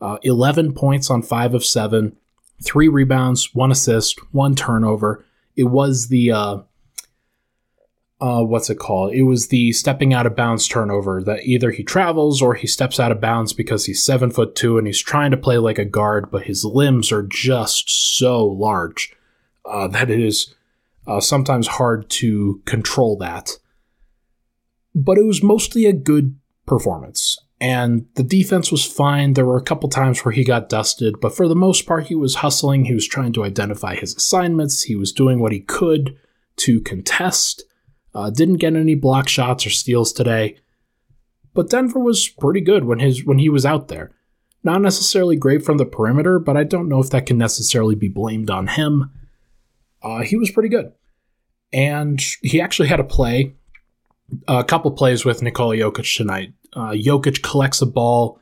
Uh, 0.00 0.18
11 0.22 0.74
points 0.74 1.10
on 1.10 1.22
5 1.22 1.54
of 1.54 1.64
7, 1.64 2.16
3 2.62 2.88
rebounds, 2.88 3.54
1 3.54 3.72
assist, 3.72 4.20
1 4.32 4.54
turnover. 4.54 5.24
It 5.56 5.64
was 5.64 6.08
the 6.08 6.30
uh, 8.24 8.42
what's 8.42 8.70
it 8.70 8.78
called? 8.78 9.12
It 9.12 9.24
was 9.24 9.48
the 9.48 9.72
stepping 9.72 10.14
out 10.14 10.24
of 10.24 10.34
bounds 10.34 10.66
turnover 10.66 11.22
that 11.24 11.44
either 11.44 11.70
he 11.72 11.82
travels 11.82 12.40
or 12.40 12.54
he 12.54 12.66
steps 12.66 12.98
out 12.98 13.12
of 13.12 13.20
bounds 13.20 13.52
because 13.52 13.84
he's 13.84 14.02
seven 14.02 14.30
foot 14.30 14.54
two 14.54 14.78
and 14.78 14.86
he's 14.86 15.02
trying 15.02 15.30
to 15.32 15.36
play 15.36 15.58
like 15.58 15.78
a 15.78 15.84
guard, 15.84 16.30
but 16.30 16.44
his 16.44 16.64
limbs 16.64 17.12
are 17.12 17.22
just 17.22 18.16
so 18.16 18.42
large 18.42 19.14
uh, 19.70 19.88
that 19.88 20.10
it 20.10 20.20
is 20.20 20.54
uh, 21.06 21.20
sometimes 21.20 21.66
hard 21.66 22.08
to 22.08 22.62
control 22.64 23.18
that. 23.18 23.58
But 24.94 25.18
it 25.18 25.26
was 25.26 25.42
mostly 25.42 25.84
a 25.84 25.92
good 25.92 26.38
performance. 26.64 27.38
And 27.60 28.06
the 28.14 28.22
defense 28.22 28.72
was 28.72 28.86
fine. 28.86 29.34
There 29.34 29.44
were 29.44 29.58
a 29.58 29.62
couple 29.62 29.90
times 29.90 30.24
where 30.24 30.32
he 30.32 30.44
got 30.44 30.70
dusted, 30.70 31.20
but 31.20 31.36
for 31.36 31.46
the 31.46 31.54
most 31.54 31.84
part, 31.84 32.06
he 32.06 32.14
was 32.14 32.36
hustling. 32.36 32.86
He 32.86 32.94
was 32.94 33.06
trying 33.06 33.34
to 33.34 33.44
identify 33.44 33.96
his 33.96 34.16
assignments. 34.16 34.84
He 34.84 34.96
was 34.96 35.12
doing 35.12 35.40
what 35.40 35.52
he 35.52 35.60
could 35.60 36.16
to 36.56 36.80
contest 36.80 37.64
uh, 38.14 38.30
didn't 38.30 38.56
get 38.56 38.74
any 38.74 38.94
block 38.94 39.28
shots 39.28 39.66
or 39.66 39.70
steals 39.70 40.12
today, 40.12 40.58
but 41.52 41.70
Denver 41.70 41.98
was 41.98 42.28
pretty 42.28 42.60
good 42.60 42.84
when 42.84 43.00
his 43.00 43.24
when 43.24 43.38
he 43.38 43.48
was 43.48 43.66
out 43.66 43.88
there. 43.88 44.12
Not 44.62 44.80
necessarily 44.80 45.36
great 45.36 45.64
from 45.64 45.76
the 45.76 45.84
perimeter, 45.84 46.38
but 46.38 46.56
I 46.56 46.64
don't 46.64 46.88
know 46.88 47.00
if 47.00 47.10
that 47.10 47.26
can 47.26 47.36
necessarily 47.36 47.94
be 47.94 48.08
blamed 48.08 48.50
on 48.50 48.68
him. 48.68 49.10
Uh, 50.02 50.22
he 50.22 50.36
was 50.36 50.50
pretty 50.50 50.68
good, 50.68 50.92
and 51.72 52.20
he 52.42 52.60
actually 52.60 52.88
had 52.88 53.00
a 53.00 53.04
play, 53.04 53.54
a 54.48 54.64
couple 54.64 54.90
plays 54.92 55.24
with 55.24 55.42
Nikola 55.42 55.76
Jokic 55.76 56.16
tonight. 56.16 56.52
Uh, 56.72 56.90
Jokic 56.90 57.42
collects 57.42 57.82
a 57.82 57.86
ball 57.86 58.40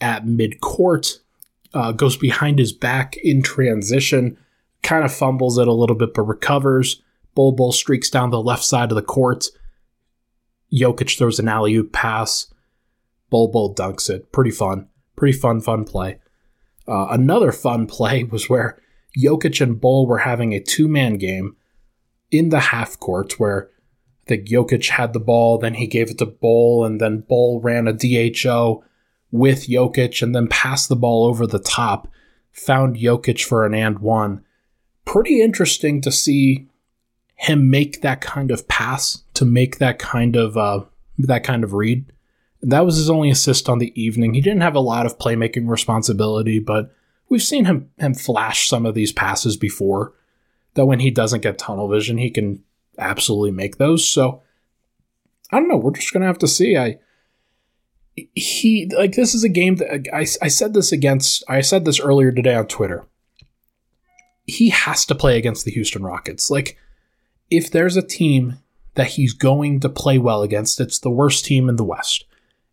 at 0.00 0.24
midcourt, 0.24 1.18
uh, 1.74 1.92
goes 1.92 2.16
behind 2.16 2.58
his 2.58 2.72
back 2.72 3.16
in 3.18 3.42
transition, 3.42 4.38
kind 4.82 5.04
of 5.04 5.12
fumbles 5.12 5.58
it 5.58 5.68
a 5.68 5.72
little 5.72 5.96
bit, 5.96 6.14
but 6.14 6.22
recovers 6.22 7.02
Bol 7.34 7.52
Bull 7.52 7.72
streaks 7.72 8.10
down 8.10 8.30
the 8.30 8.42
left 8.42 8.64
side 8.64 8.90
of 8.90 8.96
the 8.96 9.02
court. 9.02 9.46
Jokic 10.72 11.16
throws 11.16 11.38
an 11.38 11.48
alley 11.48 11.74
oop 11.74 11.92
pass. 11.92 12.52
Bol 13.28 13.48
Bol 13.48 13.74
dunks 13.74 14.10
it. 14.10 14.32
Pretty 14.32 14.50
fun. 14.50 14.88
Pretty 15.16 15.36
fun, 15.36 15.60
fun 15.60 15.84
play. 15.84 16.18
Uh, 16.86 17.08
another 17.10 17.52
fun 17.52 17.86
play 17.88 18.24
was 18.24 18.48
where 18.48 18.80
Jokic 19.18 19.60
and 19.60 19.80
Bol 19.80 20.06
were 20.06 20.18
having 20.18 20.52
a 20.52 20.60
two 20.60 20.88
man 20.88 21.14
game 21.14 21.56
in 22.30 22.50
the 22.50 22.60
half 22.60 22.98
court 22.98 23.38
where 23.38 23.70
I 24.26 24.28
think 24.28 24.48
Jokic 24.48 24.90
had 24.90 25.12
the 25.12 25.20
ball, 25.20 25.58
then 25.58 25.74
he 25.74 25.86
gave 25.86 26.10
it 26.10 26.18
to 26.18 26.26
Bol, 26.26 26.84
and 26.84 27.00
then 27.00 27.24
Bol 27.28 27.60
ran 27.60 27.88
a 27.88 27.92
DHO 27.92 28.84
with 29.32 29.68
Jokic 29.68 30.22
and 30.22 30.34
then 30.34 30.48
passed 30.48 30.88
the 30.88 30.96
ball 30.96 31.24
over 31.26 31.46
the 31.46 31.58
top, 31.58 32.08
found 32.52 32.96
Jokic 32.96 33.44
for 33.44 33.64
an 33.64 33.74
and 33.74 33.98
one. 33.98 34.44
Pretty 35.04 35.40
interesting 35.40 36.00
to 36.02 36.12
see 36.12 36.68
him 37.40 37.70
make 37.70 38.02
that 38.02 38.20
kind 38.20 38.50
of 38.50 38.68
pass 38.68 39.22
to 39.32 39.46
make 39.46 39.78
that 39.78 39.98
kind 39.98 40.36
of 40.36 40.58
uh, 40.58 40.84
that 41.18 41.42
kind 41.42 41.64
of 41.64 41.72
read. 41.72 42.12
That 42.60 42.84
was 42.84 42.96
his 42.96 43.08
only 43.08 43.30
assist 43.30 43.66
on 43.66 43.78
the 43.78 43.98
evening. 44.00 44.34
He 44.34 44.42
didn't 44.42 44.60
have 44.60 44.74
a 44.74 44.80
lot 44.80 45.06
of 45.06 45.16
playmaking 45.16 45.66
responsibility, 45.66 46.58
but 46.58 46.94
we've 47.30 47.42
seen 47.42 47.64
him 47.64 47.90
him 47.96 48.12
flash 48.12 48.68
some 48.68 48.84
of 48.84 48.94
these 48.94 49.10
passes 49.10 49.56
before. 49.56 50.12
That 50.74 50.84
when 50.84 51.00
he 51.00 51.10
doesn't 51.10 51.40
get 51.40 51.56
tunnel 51.58 51.88
vision, 51.88 52.18
he 52.18 52.30
can 52.30 52.62
absolutely 52.98 53.52
make 53.52 53.78
those. 53.78 54.06
So 54.06 54.42
I 55.50 55.58
don't 55.58 55.68
know. 55.68 55.78
We're 55.78 55.92
just 55.92 56.12
gonna 56.12 56.26
have 56.26 56.38
to 56.40 56.48
see. 56.48 56.76
I 56.76 56.98
he 58.34 58.90
like 58.94 59.12
this 59.12 59.34
is 59.34 59.44
a 59.44 59.48
game 59.48 59.76
that 59.76 60.08
I, 60.12 60.26
I 60.44 60.48
said 60.48 60.74
this 60.74 60.92
against 60.92 61.42
I 61.48 61.62
said 61.62 61.86
this 61.86 62.00
earlier 62.00 62.32
today 62.32 62.54
on 62.54 62.66
Twitter. 62.66 63.06
He 64.44 64.68
has 64.68 65.06
to 65.06 65.14
play 65.14 65.38
against 65.38 65.64
the 65.64 65.70
Houston 65.70 66.02
Rockets. 66.02 66.50
Like 66.50 66.76
if 67.50 67.70
there's 67.70 67.96
a 67.96 68.02
team 68.02 68.58
that 68.94 69.08
he's 69.08 69.32
going 69.32 69.80
to 69.80 69.88
play 69.88 70.18
well 70.18 70.42
against, 70.42 70.80
it's 70.80 70.98
the 70.98 71.10
worst 71.10 71.44
team 71.44 71.68
in 71.68 71.76
the 71.76 71.84
West. 71.84 72.24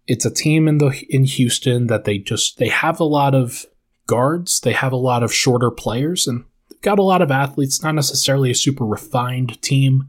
It's 0.05 0.25
a 0.25 0.33
team 0.33 0.67
in 0.67 0.77
the 0.77 1.05
in 1.09 1.25
Houston 1.25 1.87
that 1.87 2.05
they 2.05 2.17
just 2.17 2.57
they 2.59 2.69
have 2.69 2.99
a 2.99 3.05
lot 3.05 3.35
of 3.35 3.65
guards, 4.05 4.61
they 4.61 4.71
have 4.71 4.93
a 4.93 4.97
lot 4.97 5.23
of 5.23 5.33
shorter 5.33 5.69
players, 5.69 6.27
and 6.27 6.45
they've 6.69 6.81
got 6.81 6.99
a 6.99 7.03
lot 7.03 7.21
of 7.21 7.31
athletes. 7.31 7.83
Not 7.83 7.95
necessarily 7.95 8.51
a 8.51 8.55
super 8.55 8.85
refined 8.85 9.61
team, 9.61 10.07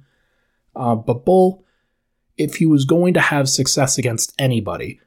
uh, 0.76 0.94
but 0.94 1.24
Bol, 1.24 1.64
if 2.37 2.57
he 2.57 2.66
was 2.66 2.85
going 2.85 3.14
to 3.14 3.20
have 3.20 3.48
success 3.48 3.98
against 3.98 4.33
anybody, 4.38 5.00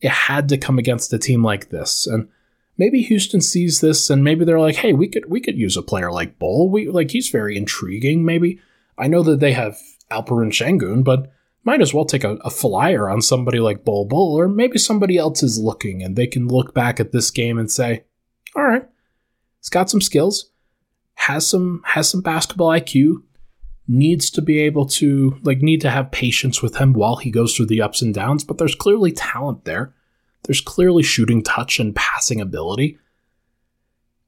it 0.00 0.10
had 0.10 0.48
to 0.48 0.58
come 0.58 0.78
against 0.78 1.12
a 1.12 1.18
team 1.18 1.44
like 1.44 1.68
this. 1.68 2.08
And 2.08 2.28
maybe 2.76 3.00
Houston 3.02 3.40
sees 3.40 3.80
this, 3.80 4.10
and 4.10 4.24
maybe 4.24 4.44
they're 4.44 4.58
like, 4.58 4.76
"Hey, 4.76 4.92
we 4.92 5.06
could 5.06 5.30
we 5.30 5.40
could 5.40 5.56
use 5.56 5.76
a 5.76 5.82
player 5.82 6.10
like 6.10 6.40
Bol. 6.40 6.68
We 6.68 6.88
like 6.88 7.12
he's 7.12 7.28
very 7.28 7.56
intriguing. 7.56 8.24
Maybe." 8.24 8.60
I 9.02 9.08
know 9.08 9.24
that 9.24 9.40
they 9.40 9.52
have 9.52 9.76
Alperen 10.12 10.52
Sengun, 10.52 11.02
but 11.02 11.32
might 11.64 11.80
as 11.80 11.92
well 11.92 12.04
take 12.04 12.22
a, 12.22 12.36
a, 12.44 12.50
flyer 12.50 13.10
on 13.10 13.20
somebody 13.20 13.58
like 13.58 13.84
Bol 13.84 14.04
Bol, 14.04 14.38
or 14.38 14.46
maybe 14.46 14.78
somebody 14.78 15.18
else 15.18 15.42
is 15.42 15.58
looking 15.58 16.04
and 16.04 16.14
they 16.14 16.28
can 16.28 16.46
look 16.46 16.72
back 16.72 17.00
at 17.00 17.10
this 17.10 17.32
game 17.32 17.58
and 17.58 17.68
say, 17.68 18.04
all 18.54 18.62
right, 18.62 18.88
he's 19.58 19.70
got 19.70 19.90
some 19.90 20.00
skills, 20.00 20.52
has 21.14 21.44
some 21.44 21.82
has 21.84 22.08
some 22.08 22.20
basketball 22.20 22.68
IQ, 22.68 23.24
needs 23.88 24.30
to 24.30 24.40
be 24.40 24.60
able 24.60 24.86
to 24.86 25.36
like 25.42 25.62
need 25.62 25.80
to 25.80 25.90
have 25.90 26.12
patience 26.12 26.62
with 26.62 26.76
him 26.76 26.92
while 26.92 27.16
he 27.16 27.32
goes 27.32 27.56
through 27.56 27.66
the 27.66 27.82
ups 27.82 28.02
and 28.02 28.14
downs, 28.14 28.44
but 28.44 28.58
there's 28.58 28.76
clearly 28.76 29.10
talent 29.10 29.64
there. 29.64 29.92
There's 30.44 30.60
clearly 30.60 31.02
shooting 31.02 31.42
touch 31.42 31.80
and 31.80 31.94
passing 31.94 32.40
ability. 32.40 32.98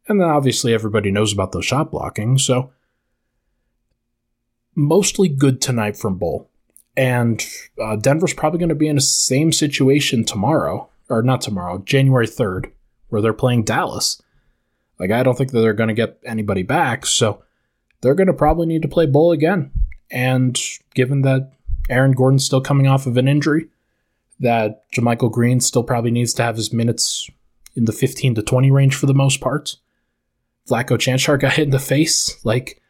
And 0.08 0.20
then 0.20 0.28
obviously 0.28 0.74
everybody 0.74 1.12
knows 1.12 1.32
about 1.32 1.52
the 1.52 1.62
shot 1.62 1.92
blocking, 1.92 2.38
so 2.38 2.72
mostly 4.74 5.28
good 5.28 5.60
tonight 5.60 5.96
from 5.96 6.16
Bol. 6.16 6.48
And 6.96 7.44
uh, 7.82 7.96
Denver's 7.96 8.34
probably 8.34 8.58
going 8.58 8.68
to 8.68 8.74
be 8.74 8.88
in 8.88 8.96
the 8.96 9.02
same 9.02 9.52
situation 9.52 10.24
tomorrow, 10.24 10.88
or 11.08 11.22
not 11.22 11.40
tomorrow, 11.40 11.78
January 11.78 12.26
3rd, 12.26 12.70
where 13.08 13.20
they're 13.20 13.32
playing 13.32 13.64
Dallas. 13.64 14.22
Like, 14.98 15.10
I 15.10 15.22
don't 15.22 15.36
think 15.36 15.50
that 15.50 15.60
they're 15.60 15.72
going 15.72 15.88
to 15.88 15.94
get 15.94 16.18
anybody 16.24 16.62
back, 16.62 17.04
so 17.04 17.42
they're 18.00 18.14
going 18.14 18.28
to 18.28 18.32
probably 18.32 18.66
need 18.66 18.82
to 18.82 18.88
play 18.88 19.06
Bol 19.06 19.32
again. 19.32 19.72
And 20.10 20.60
given 20.94 21.22
that 21.22 21.52
Aaron 21.90 22.12
Gordon's 22.12 22.44
still 22.44 22.60
coming 22.60 22.86
off 22.86 23.06
of 23.06 23.16
an 23.16 23.26
injury, 23.26 23.66
that 24.38 24.90
JaMychal 24.92 25.32
Green 25.32 25.60
still 25.60 25.82
probably 25.82 26.10
needs 26.10 26.32
to 26.34 26.42
have 26.42 26.56
his 26.56 26.72
minutes 26.72 27.28
in 27.74 27.86
the 27.86 27.92
15 27.92 28.36
to 28.36 28.42
20 28.42 28.70
range 28.70 28.94
for 28.94 29.06
the 29.06 29.14
most 29.14 29.40
part. 29.40 29.76
Vlatko 30.68 30.96
Cancar 30.96 31.40
got 31.40 31.54
hit 31.54 31.64
in 31.64 31.70
the 31.70 31.78
face. 31.78 32.44
Like, 32.44 32.80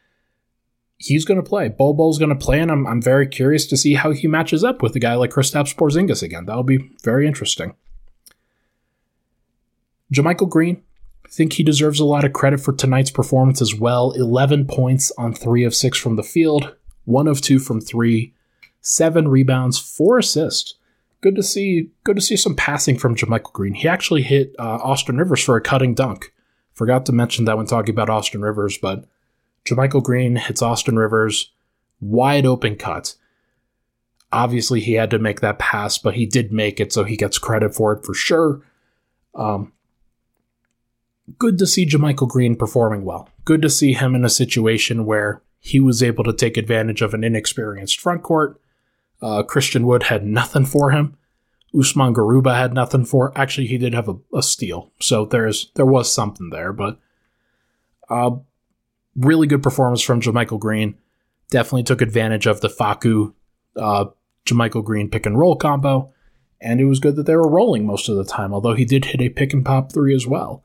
he's 1.07 1.25
going 1.25 1.43
to 1.43 1.49
play. 1.49 1.69
Bol 1.69 1.95
Bol's 1.95 2.19
going 2.19 2.37
to 2.37 2.45
play, 2.45 2.61
and 2.61 2.71
I'm, 2.71 2.87
I'm 2.87 3.03
very 3.03 3.27
curious 3.27 3.67
to 3.67 3.77
see 3.77 3.95
how 3.95 4.13
he 4.13 4.27
matches 4.27 4.65
up 4.65 4.83
with 4.83 4.97
a 4.97 5.01
guy 5.01 5.15
like 5.15 5.31
Kristaps 5.31 5.75
Porzingis 5.75 6.23
again. 6.23 6.47
That'll 6.47 6.63
be 6.63 6.91
very 7.03 7.27
interesting. 7.27 7.75
JaMychal 10.13 10.49
Green, 10.49 10.83
I 11.25 11.29
think 11.29 11.55
he 11.55 11.63
deserves 11.63 12.01
a 12.01 12.05
lot 12.05 12.25
of 12.25 12.33
credit 12.33 12.61
for 12.61 12.73
tonight's 12.73 13.11
performance 13.11 13.61
as 13.61 13.75
well. 13.75 14.13
11 14.13 14.67
points 14.67 15.11
on 15.19 15.35
3 15.35 15.65
of 15.65 15.75
6 15.75 15.99
from 15.99 16.17
the 16.17 16.23
field, 16.23 16.75
1 17.05 17.27
of 17.27 17.41
2 17.41 17.59
from 17.59 17.81
3, 17.81 18.33
7 18.81 19.29
rebounds, 19.29 19.79
4 19.79 20.19
assists. 20.19 20.75
Good 21.21 21.37
to 21.37 21.43
see 21.43 21.89
good 22.05 22.17
to 22.17 22.23
see 22.23 22.37
some 22.37 22.55
passing 22.55 22.99
from 22.99 23.17
JaMychal 23.17 23.53
Green. 23.55 23.73
He 23.73 23.89
actually 23.89 24.23
hit 24.23 24.55
uh, 24.59 24.77
Austin 24.83 25.17
Rivers 25.17 25.43
for 25.43 25.57
a 25.57 25.61
cutting 25.63 25.95
dunk. 25.95 26.35
Forgot 26.75 27.07
to 27.07 27.13
mention 27.13 27.47
that 27.47 27.57
when 27.57 27.65
talking 27.65 27.95
about 27.95 28.11
Austin 28.11 28.43
Rivers, 28.43 28.77
but 28.77 29.07
JaMychal 29.65 30.03
Green 30.03 30.37
hits 30.37 30.63
Austin 30.63 30.97
Rivers, 30.97 31.53
wide 32.01 32.47
open 32.47 32.77
cut. 32.77 33.15
Obviously, 34.33 34.81
he 34.81 34.95
had 34.95 35.11
to 35.11 35.19
make 35.19 35.41
that 35.41 35.59
pass, 35.59 35.97
but 35.97 36.15
he 36.15 36.27
did 36.27 36.53
make 36.53 36.81
it, 36.81 36.93
so 36.93 37.05
he 37.05 37.17
gets 37.17 37.39
credit 37.39 37.75
for 37.75 37.93
it 37.93 38.05
for 38.05 38.15
sure. 38.15 38.63
Um, 39.35 39.73
good 41.39 41.59
to 41.59 41.67
see 41.67 41.87
JaMychal 41.87 42.29
Green 42.29 42.57
performing 42.57 43.05
well. 43.05 43.29
Good 43.45 43.63
to 43.63 43.71
see 43.71 43.95
him 43.95 44.15
in 44.15 44.25
a 44.25 44.31
situation 44.31 45.07
where 45.07 45.43
he 45.61 45.81
was 45.81 46.03
able 46.03 46.25
to 46.25 46.33
take 46.33 46.57
advantage 46.57 47.01
of 47.01 47.15
an 47.15 47.25
inexperienced 47.25 48.01
front 48.01 48.23
court. 48.23 48.61
Uh, 49.23 49.43
Christian 49.43 49.87
Wood 49.87 50.05
had 50.05 50.27
nothing 50.27 50.67
for 50.67 50.91
him. 50.91 51.17
Usman 51.77 52.15
Garuba 52.15 52.55
had 52.55 52.75
nothing 52.75 53.05
for. 53.05 53.37
Actually, 53.37 53.67
he 53.67 53.79
did 53.79 53.95
have 53.95 54.09
a, 54.09 54.17
a 54.35 54.43
steal, 54.43 54.93
so 55.01 55.25
there's 55.25 55.73
there 55.75 55.87
was 55.87 56.13
something 56.13 56.51
there, 56.51 56.73
but 56.73 56.99
uh, 58.09 58.37
really 59.17 59.47
good 59.47 59.63
performance 59.63 60.03
from 60.03 60.21
JaMychal 60.21 60.59
Green. 60.59 60.97
Definitely 61.51 61.85
took 61.85 62.01
advantage 62.01 62.47
of 62.47 62.61
the 62.61 62.69
Facu 62.69 63.35
uh, 63.77 64.07
JaMychal 64.47 64.85
Green 64.85 65.11
pick 65.11 65.27
and 65.27 65.39
roll 65.39 65.57
combo, 65.57 66.13
and 66.61 66.81
it 66.81 66.87
was 66.87 67.01
good 67.01 67.17
that 67.17 67.27
they 67.27 67.37
were 67.37 67.49
rolling 67.49 67.87
most 67.87 68.09
of 68.09 68.17
the 68.17 68.25
time. 68.25 68.53
Although 68.53 68.75
he 68.75 68.85
did 68.85 69.07
hit 69.07 69.21
a 69.21 69.29
pick 69.29 69.53
and 69.53 69.65
pop 69.65 69.93
three 69.93 70.15
as 70.15 70.27
well. 70.27 70.65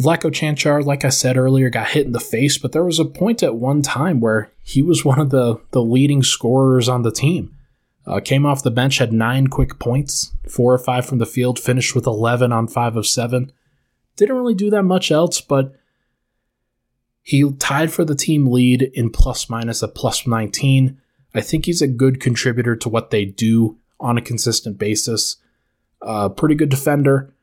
Vlatko 0.00 0.30
Cancar, 0.30 0.84
like 0.84 1.04
I 1.04 1.08
said 1.08 1.36
earlier, 1.36 1.70
got 1.70 1.88
hit 1.88 2.06
in 2.06 2.12
the 2.12 2.20
face, 2.20 2.56
but 2.56 2.70
there 2.70 2.84
was 2.84 3.00
a 3.00 3.04
point 3.04 3.42
at 3.42 3.56
one 3.56 3.82
time 3.82 4.20
where 4.20 4.52
he 4.62 4.80
was 4.80 5.04
one 5.04 5.18
of 5.18 5.30
the, 5.30 5.60
the 5.72 5.82
leading 5.82 6.22
scorers 6.22 6.88
on 6.88 7.02
the 7.02 7.10
team. 7.10 7.54
Uh, 8.06 8.20
came 8.20 8.46
off 8.46 8.62
the 8.62 8.70
bench, 8.70 8.98
had 8.98 9.12
nine 9.12 9.48
quick 9.48 9.78
points, 9.80 10.32
four 10.48 10.72
or 10.72 10.78
five 10.78 11.04
from 11.04 11.18
the 11.18 11.26
field, 11.26 11.58
finished 11.58 11.94
with 11.94 12.06
11 12.06 12.52
on 12.52 12.68
five 12.68 12.96
of 12.96 13.06
seven. 13.06 13.52
Didn't 14.16 14.36
really 14.36 14.54
do 14.54 14.70
that 14.70 14.84
much 14.84 15.10
else, 15.10 15.40
but 15.40 15.74
he 17.28 17.52
tied 17.58 17.92
for 17.92 18.06
the 18.06 18.14
team 18.14 18.46
lead 18.46 18.80
in 18.94 19.10
plus 19.10 19.50
minus 19.50 19.82
at 19.82 19.94
plus 19.94 20.26
19. 20.26 20.98
I 21.34 21.42
think 21.42 21.66
he's 21.66 21.82
a 21.82 21.86
good 21.86 22.22
contributor 22.22 22.74
to 22.76 22.88
what 22.88 23.10
they 23.10 23.26
do 23.26 23.76
on 24.00 24.16
a 24.16 24.22
consistent 24.22 24.78
basis. 24.78 25.36
Uh, 26.00 26.30
pretty 26.30 26.54
good 26.54 26.70
defender, 26.70 27.34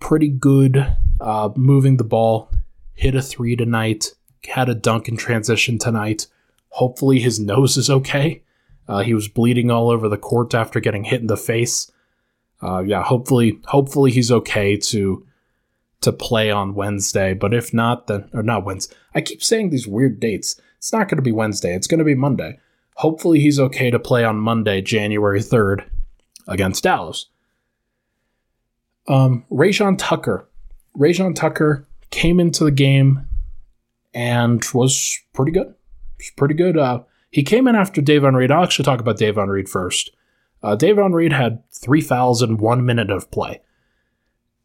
pretty 0.00 0.30
good 0.30 0.96
uh, 1.20 1.50
moving 1.54 1.98
the 1.98 2.02
ball. 2.02 2.50
Hit 2.94 3.14
a 3.14 3.20
three 3.20 3.54
tonight, 3.56 4.14
had 4.48 4.70
a 4.70 4.74
dunk 4.74 5.06
in 5.06 5.18
transition 5.18 5.78
tonight. 5.78 6.28
Hopefully 6.70 7.20
his 7.20 7.38
nose 7.38 7.76
is 7.76 7.90
okay. 7.90 8.42
Uh, 8.88 9.02
he 9.02 9.12
was 9.12 9.28
bleeding 9.28 9.70
all 9.70 9.90
over 9.90 10.08
the 10.08 10.16
court 10.16 10.54
after 10.54 10.80
getting 10.80 11.04
hit 11.04 11.20
in 11.20 11.26
the 11.26 11.36
face. 11.36 11.92
Uh, 12.62 12.78
yeah, 12.78 13.02
hopefully, 13.02 13.60
hopefully 13.66 14.10
he's 14.10 14.32
okay 14.32 14.78
to 14.78 15.25
to 16.00 16.12
play 16.12 16.50
on 16.50 16.74
Wednesday. 16.74 17.34
But 17.34 17.54
if 17.54 17.72
not, 17.72 18.06
then 18.06 18.28
or 18.32 18.42
not 18.42 18.64
Wednesday. 18.64 18.94
I 19.14 19.20
keep 19.20 19.42
saying 19.42 19.70
these 19.70 19.86
weird 19.86 20.20
dates. 20.20 20.60
It's 20.78 20.92
not 20.92 21.08
going 21.08 21.16
to 21.16 21.22
be 21.22 21.32
Wednesday. 21.32 21.74
It's 21.74 21.86
going 21.86 21.98
to 21.98 22.04
be 22.04 22.14
Monday. 22.14 22.58
Hopefully 22.96 23.40
he's 23.40 23.60
okay 23.60 23.90
to 23.90 23.98
play 23.98 24.24
on 24.24 24.36
Monday, 24.36 24.80
January 24.80 25.42
third, 25.42 25.84
against 26.46 26.84
Dallas. 26.84 27.26
Um, 29.08 29.44
Rayjon 29.50 29.96
Tucker. 29.98 30.48
Rayjon 30.96 31.34
Tucker 31.34 31.86
came 32.10 32.40
into 32.40 32.64
the 32.64 32.70
game 32.70 33.26
and 34.14 34.64
was 34.72 35.18
pretty 35.32 35.52
good. 35.52 35.74
Was 36.18 36.30
pretty 36.36 36.54
good. 36.54 36.78
Uh, 36.78 37.02
he 37.30 37.42
came 37.42 37.68
in 37.68 37.76
after 37.76 38.00
Davon 38.00 38.34
Reed. 38.34 38.50
I'll 38.50 38.64
actually 38.64 38.84
talk 38.84 39.00
about 39.00 39.18
Davon 39.18 39.48
Reed 39.48 39.68
first. 39.68 40.10
Uh, 40.62 40.74
Davon 40.74 41.12
Reed 41.12 41.32
had 41.32 41.62
three 41.70 42.00
fouls 42.00 42.42
in 42.42 42.56
one 42.56 42.84
minute 42.86 43.10
of 43.10 43.30
play. 43.30 43.60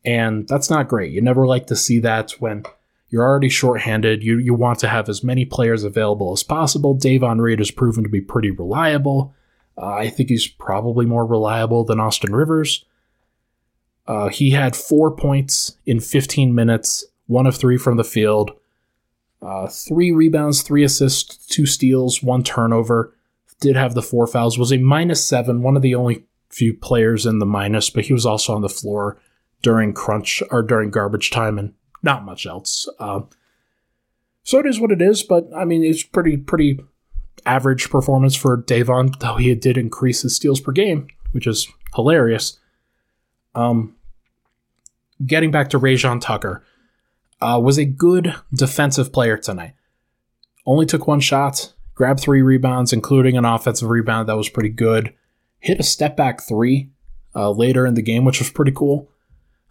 And 0.03 0.47
that's 0.47 0.69
not 0.69 0.87
great. 0.87 1.11
You 1.11 1.21
never 1.21 1.45
like 1.45 1.67
to 1.67 1.75
see 1.75 1.99
that 1.99 2.31
when 2.39 2.65
you're 3.11 3.23
already 3.23 3.49
shorthanded. 3.49 4.23
You, 4.23 4.39
you 4.39 4.53
want 4.53 4.79
to 4.79 4.87
have 4.87 5.09
as 5.09 5.23
many 5.23 5.45
players 5.45 5.83
available 5.83 6.31
as 6.31 6.43
possible. 6.43 6.93
Davon 6.93 7.39
Reed 7.39 7.59
has 7.59 7.69
proven 7.69 8.03
to 8.03 8.09
be 8.09 8.21
pretty 8.21 8.49
reliable. 8.49 9.35
Uh, 9.77 9.93
I 9.93 10.09
think 10.09 10.29
he's 10.29 10.47
probably 10.47 11.05
more 11.05 11.25
reliable 11.25 11.83
than 11.83 11.99
Austin 11.99 12.33
Rivers. 12.33 12.85
Uh, 14.07 14.29
he 14.29 14.51
had 14.51 14.75
four 14.75 15.11
points 15.11 15.77
in 15.85 15.99
15 15.99 16.55
minutes, 16.55 17.05
one 17.27 17.45
of 17.45 17.55
three 17.55 17.77
from 17.77 17.97
the 17.97 18.03
field, 18.03 18.51
uh, 19.41 19.67
three 19.67 20.11
rebounds, 20.11 20.61
three 20.61 20.83
assists, 20.83 21.45
two 21.47 21.65
steals, 21.65 22.23
one 22.23 22.43
turnover. 22.43 23.15
Did 23.59 23.75
have 23.75 23.93
the 23.93 24.01
four 24.01 24.25
fouls. 24.25 24.57
Was 24.57 24.73
a 24.73 24.77
minus 24.77 25.25
seven, 25.25 25.61
one 25.61 25.75
of 25.75 25.83
the 25.83 25.93
only 25.93 26.25
few 26.49 26.73
players 26.73 27.27
in 27.27 27.39
the 27.39 27.45
minus, 27.45 27.91
but 27.91 28.05
he 28.05 28.13
was 28.13 28.25
also 28.25 28.55
on 28.55 28.61
the 28.61 28.69
floor 28.69 29.19
during 29.61 29.93
crunch 29.93 30.41
or 30.51 30.61
during 30.61 30.89
garbage 30.89 31.29
time 31.29 31.57
and 31.57 31.73
not 32.03 32.25
much 32.25 32.45
else. 32.45 32.87
Uh, 32.99 33.21
so 34.43 34.59
it 34.59 34.65
is 34.65 34.79
what 34.79 34.91
it 34.91 35.01
is, 35.01 35.23
but 35.23 35.47
I 35.55 35.65
mean, 35.65 35.83
it's 35.83 36.03
pretty 36.03 36.37
pretty 36.37 36.79
average 37.45 37.89
performance 37.89 38.35
for 38.35 38.57
Davon, 38.57 39.13
though 39.19 39.35
he 39.35 39.53
did 39.55 39.77
increase 39.77 40.21
his 40.21 40.35
steals 40.35 40.59
per 40.59 40.71
game, 40.71 41.07
which 41.31 41.47
is 41.47 41.67
hilarious. 41.95 42.59
Um, 43.55 43.95
getting 45.25 45.51
back 45.51 45.69
to 45.71 45.79
Rayjon 45.79 46.21
Tucker, 46.21 46.63
uh, 47.41 47.59
was 47.61 47.77
a 47.77 47.85
good 47.85 48.35
defensive 48.53 49.11
player 49.11 49.37
tonight. 49.37 49.73
Only 50.65 50.85
took 50.85 51.07
one 51.07 51.19
shot, 51.19 51.73
grabbed 51.95 52.19
three 52.19 52.41
rebounds, 52.41 52.93
including 52.93 53.35
an 53.35 53.45
offensive 53.45 53.89
rebound 53.89 54.29
that 54.29 54.37
was 54.37 54.49
pretty 54.49 54.69
good. 54.69 55.13
Hit 55.59 55.79
a 55.79 55.83
step 55.83 56.15
back 56.15 56.41
three 56.41 56.91
uh, 57.35 57.51
later 57.51 57.85
in 57.85 57.95
the 57.95 58.01
game, 58.01 58.25
which 58.25 58.39
was 58.39 58.51
pretty 58.51 58.71
cool. 58.71 59.09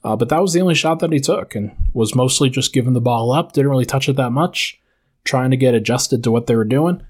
Uh, 0.03 0.17
but 0.17 0.29
that 0.31 0.41
was 0.41 0.53
the 0.53 0.61
only 0.61 0.75
shot 0.75 0.99
that 1.01 1.13
he 1.13 1.21
took 1.21 1.55
and 1.55 1.73
was 1.93 2.15
mostly 2.15 2.49
just 2.49 2.73
giving 2.73 2.95
the 2.95 3.01
ball 3.01 3.31
up, 3.31 3.53
didn't 3.53 3.71
really 3.71 3.85
touch 3.85 4.09
it 4.09 4.17
that 4.17 4.31
much, 4.31 4.81
trying 5.25 5.51
to 5.51 5.57
get 5.57 5.75
adjusted 5.75 6.25
to 6.25 6.31
what 6.31 6.47
they 6.47 6.57
were 6.57 6.65
doing. 6.65 7.03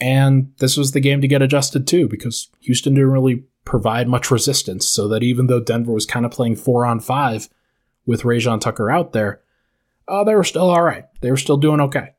And 0.00 0.52
this 0.58 0.76
was 0.76 0.92
the 0.92 1.00
game 1.00 1.20
to 1.20 1.28
get 1.28 1.42
adjusted 1.42 1.86
to 1.88 2.08
because 2.08 2.48
Houston 2.60 2.94
didn't 2.94 3.10
really 3.10 3.44
provide 3.64 4.08
much 4.08 4.30
resistance. 4.30 4.86
So 4.86 5.08
that 5.08 5.22
even 5.22 5.46
though 5.46 5.60
Denver 5.60 5.92
was 5.92 6.06
kind 6.06 6.24
of 6.24 6.32
playing 6.32 6.56
four 6.56 6.86
on 6.86 7.00
five 7.00 7.48
with 8.06 8.22
Rayjon 8.22 8.60
Tucker 8.60 8.90
out 8.90 9.12
there, 9.12 9.42
uh, 10.08 10.24
they 10.24 10.34
were 10.34 10.44
still 10.44 10.70
all 10.70 10.82
right. 10.82 11.04
They 11.20 11.30
were 11.30 11.36
still 11.36 11.56
doing 11.56 11.80
okay. 11.80 12.14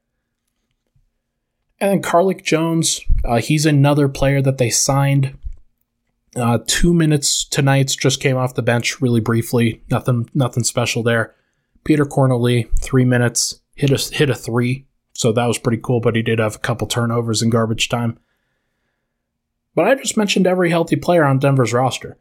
And 1.80 1.90
then 1.90 2.02
Carlik 2.02 2.44
Jones, 2.44 3.02
uh, 3.26 3.42
he's 3.42 3.66
another 3.66 4.08
player 4.08 4.42
that 4.42 4.60
they 4.60 4.70
signed 4.70 5.38
uh, 6.36 6.60
two 6.66 6.94
minutes 6.94 7.44
tonight 7.44 7.96
just 8.00 8.22
came 8.22 8.38
off 8.38 8.56
the 8.56 8.62
bench 8.62 9.02
really 9.02 9.20
briefly. 9.20 9.84
Nothing, 9.90 10.30
nothing 10.34 10.64
special 10.64 11.04
there. 11.04 11.36
Petr 11.84 12.08
Cornelie, 12.08 12.70
three 12.80 13.06
minutes, 13.06 13.62
hit 13.76 13.92
a 13.92 14.16
hit 14.16 14.30
a 14.30 14.36
three, 14.36 14.86
so 15.14 15.32
that 15.32 15.48
was 15.48 15.58
pretty 15.58 15.82
cool. 15.82 16.00
But 16.00 16.16
he 16.16 16.22
did 16.22 16.40
have 16.40 16.56
a 16.56 16.60
couple 16.60 16.88
turnovers 16.88 17.42
in 17.42 17.50
garbage 17.50 17.90
time. 17.90 18.20
But 19.74 19.88
I 19.88 19.96
just 19.96 20.18
mentioned 20.18 20.48
every 20.48 20.70
healthy 20.70 20.96
player 20.96 21.24
on 21.24 21.40
Denver's 21.40 21.74
roster. 21.74 22.18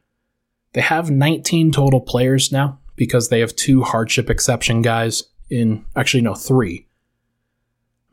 They 0.73 0.81
have 0.81 1.11
19 1.11 1.73
total 1.73 2.01
players 2.01 2.53
now 2.53 2.79
because 2.96 3.29
they 3.29 3.40
have 3.40 3.57
two 3.57 3.83
hardship 3.83 4.31
exception 4.31 4.83
guys 4.83 5.25
in 5.51 5.85
actually 5.96 6.23
no 6.23 6.35
three. 6.35 6.87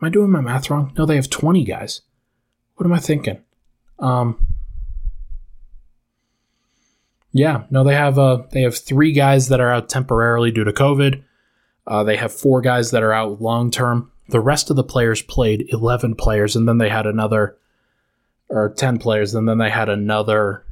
Am 0.02 0.08
I 0.08 0.10
doing 0.10 0.32
my 0.32 0.42
math 0.42 0.70
wrong? 0.70 0.94
No, 0.98 1.06
they 1.06 1.16
have 1.16 1.30
20 1.30 1.64
guys. 1.64 2.02
What 2.76 2.86
am 2.86 2.94
I 2.94 3.00
thinking? 3.00 3.42
Um, 4.00 4.47
yeah, 7.38 7.64
no, 7.70 7.84
they 7.84 7.94
have 7.94 8.18
uh, 8.18 8.44
they 8.52 8.62
have 8.62 8.76
three 8.76 9.12
guys 9.12 9.50
that 9.50 9.60
are 9.60 9.72
out 9.72 9.90
temporarily 9.90 10.52
due 10.52 10.64
to 10.64 10.72
COVID. 10.72 11.24
Uh, 11.86 12.04
they 12.04 12.18
have 12.18 12.34
four 12.34 12.62
guys 12.62 12.92
that 12.92 13.04
are 13.04 13.14
out 13.14 13.42
long 13.42 13.70
term. 13.70 14.12
The 14.30 14.40
rest 14.40 14.70
of 14.70 14.76
the 14.76 14.84
players 14.84 15.22
played 15.22 15.68
11 15.70 16.16
players, 16.16 16.56
and 16.56 16.68
then 16.68 16.80
they 16.80 16.90
had 16.90 17.06
another, 17.06 17.58
or 18.50 18.70
10 18.70 18.98
players, 18.98 19.36
and 19.36 19.48
then 19.48 19.58
they 19.58 19.70
had 19.70 19.88
another 19.88 20.66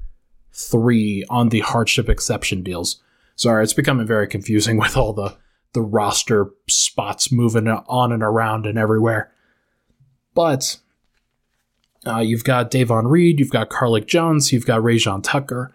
three 0.51 1.23
on 1.29 1.49
the 1.49 1.59
hardship 1.59 2.09
exception 2.09 2.63
deals. 2.63 3.01
Sorry, 3.35 3.63
it's 3.63 3.73
becoming 3.73 4.07
very 4.07 4.27
confusing 4.27 4.77
with 4.79 4.97
all 4.97 5.13
the, 5.13 5.37
the 5.73 5.81
roster 5.81 6.49
spots 6.67 7.31
moving 7.31 7.67
on 7.67 8.11
and 8.11 8.23
around 8.23 8.65
and 8.65 8.77
everywhere. 8.77 9.31
But 10.33 10.79
uh, 12.05 12.19
you've 12.19 12.43
got 12.43 12.71
Davon 12.71 13.07
Reed, 13.07 13.39
you've 13.39 13.51
got 13.51 13.69
Carlik 13.69 14.07
Jones, 14.07 14.51
you've 14.51 14.65
got 14.65 14.81
Rayjon 14.81 15.23
Tucker. 15.23 15.74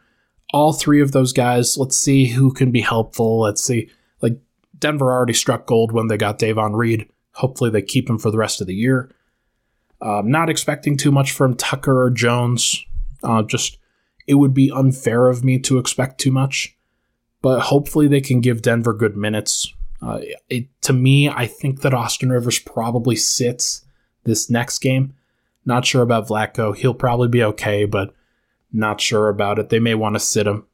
All 0.52 0.72
three 0.72 1.00
of 1.00 1.12
those 1.12 1.32
guys, 1.32 1.78
let's 1.78 1.96
see 1.96 2.26
who 2.26 2.52
can 2.52 2.70
be 2.70 2.80
helpful. 2.80 3.40
Let's 3.40 3.62
see. 3.62 3.88
Like, 4.20 4.38
Denver 4.78 5.12
already 5.12 5.32
struck 5.32 5.66
gold 5.66 5.92
when 5.92 6.08
they 6.08 6.16
got 6.16 6.38
Davon 6.38 6.74
Reed. 6.74 7.08
Hopefully, 7.32 7.70
they 7.70 7.82
keep 7.82 8.10
him 8.10 8.18
for 8.18 8.30
the 8.30 8.38
rest 8.38 8.60
of 8.60 8.66
the 8.66 8.74
year. 8.74 9.10
Uh, 10.00 10.22
not 10.24 10.50
expecting 10.50 10.96
too 10.96 11.12
much 11.12 11.32
from 11.32 11.54
Tucker 11.54 12.02
or 12.02 12.10
Jones. 12.10 12.84
Uh, 13.22 13.42
just, 13.42 13.78
it 14.26 14.34
would 14.34 14.54
be 14.54 14.72
unfair 14.74 15.28
of 15.28 15.44
me 15.44 15.58
to 15.60 15.78
expect 15.78 16.18
too 16.18 16.32
much. 16.32 16.76
But 17.42 17.60
hopefully, 17.60 18.08
they 18.08 18.20
can 18.20 18.40
give 18.40 18.62
Denver 18.62 18.92
good 18.92 19.16
minutes. 19.16 19.72
Uh, 20.02 20.20
it, 20.48 20.68
to 20.82 20.92
me, 20.92 21.28
I 21.28 21.46
think 21.46 21.82
that 21.82 21.94
Austin 21.94 22.30
Rivers 22.30 22.58
probably 22.58 23.16
sits 23.16 23.84
this 24.24 24.50
next 24.50 24.78
game. 24.78 25.14
Not 25.64 25.84
sure 25.84 26.02
about 26.02 26.28
Vlatko. 26.28 26.74
He'll 26.74 26.94
probably 26.94 27.28
be 27.28 27.44
okay, 27.44 27.84
but 27.84 28.14
not 28.72 29.00
sure 29.00 29.28
about 29.28 29.58
it. 29.58 29.68
They 29.68 29.78
may 29.78 29.94
want 29.94 30.14
to 30.16 30.20
sit 30.20 30.46
him. 30.46 30.66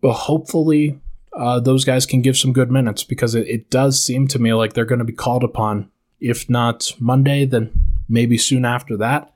But 0.00 0.14
hopefully, 0.14 1.00
uh, 1.32 1.60
those 1.60 1.84
guys 1.84 2.06
can 2.06 2.22
give 2.22 2.36
some 2.36 2.52
good 2.52 2.70
minutes 2.70 3.04
because 3.04 3.34
it, 3.34 3.46
it 3.48 3.70
does 3.70 4.04
seem 4.04 4.26
to 4.28 4.38
me 4.38 4.52
like 4.54 4.72
they're 4.72 4.84
going 4.84 4.98
to 4.98 5.04
be 5.04 5.12
called 5.12 5.44
upon. 5.44 5.90
If 6.20 6.50
not 6.50 6.92
Monday, 6.98 7.44
then 7.44 7.70
maybe 8.08 8.36
soon 8.36 8.64
after 8.64 8.96
that. 8.98 9.32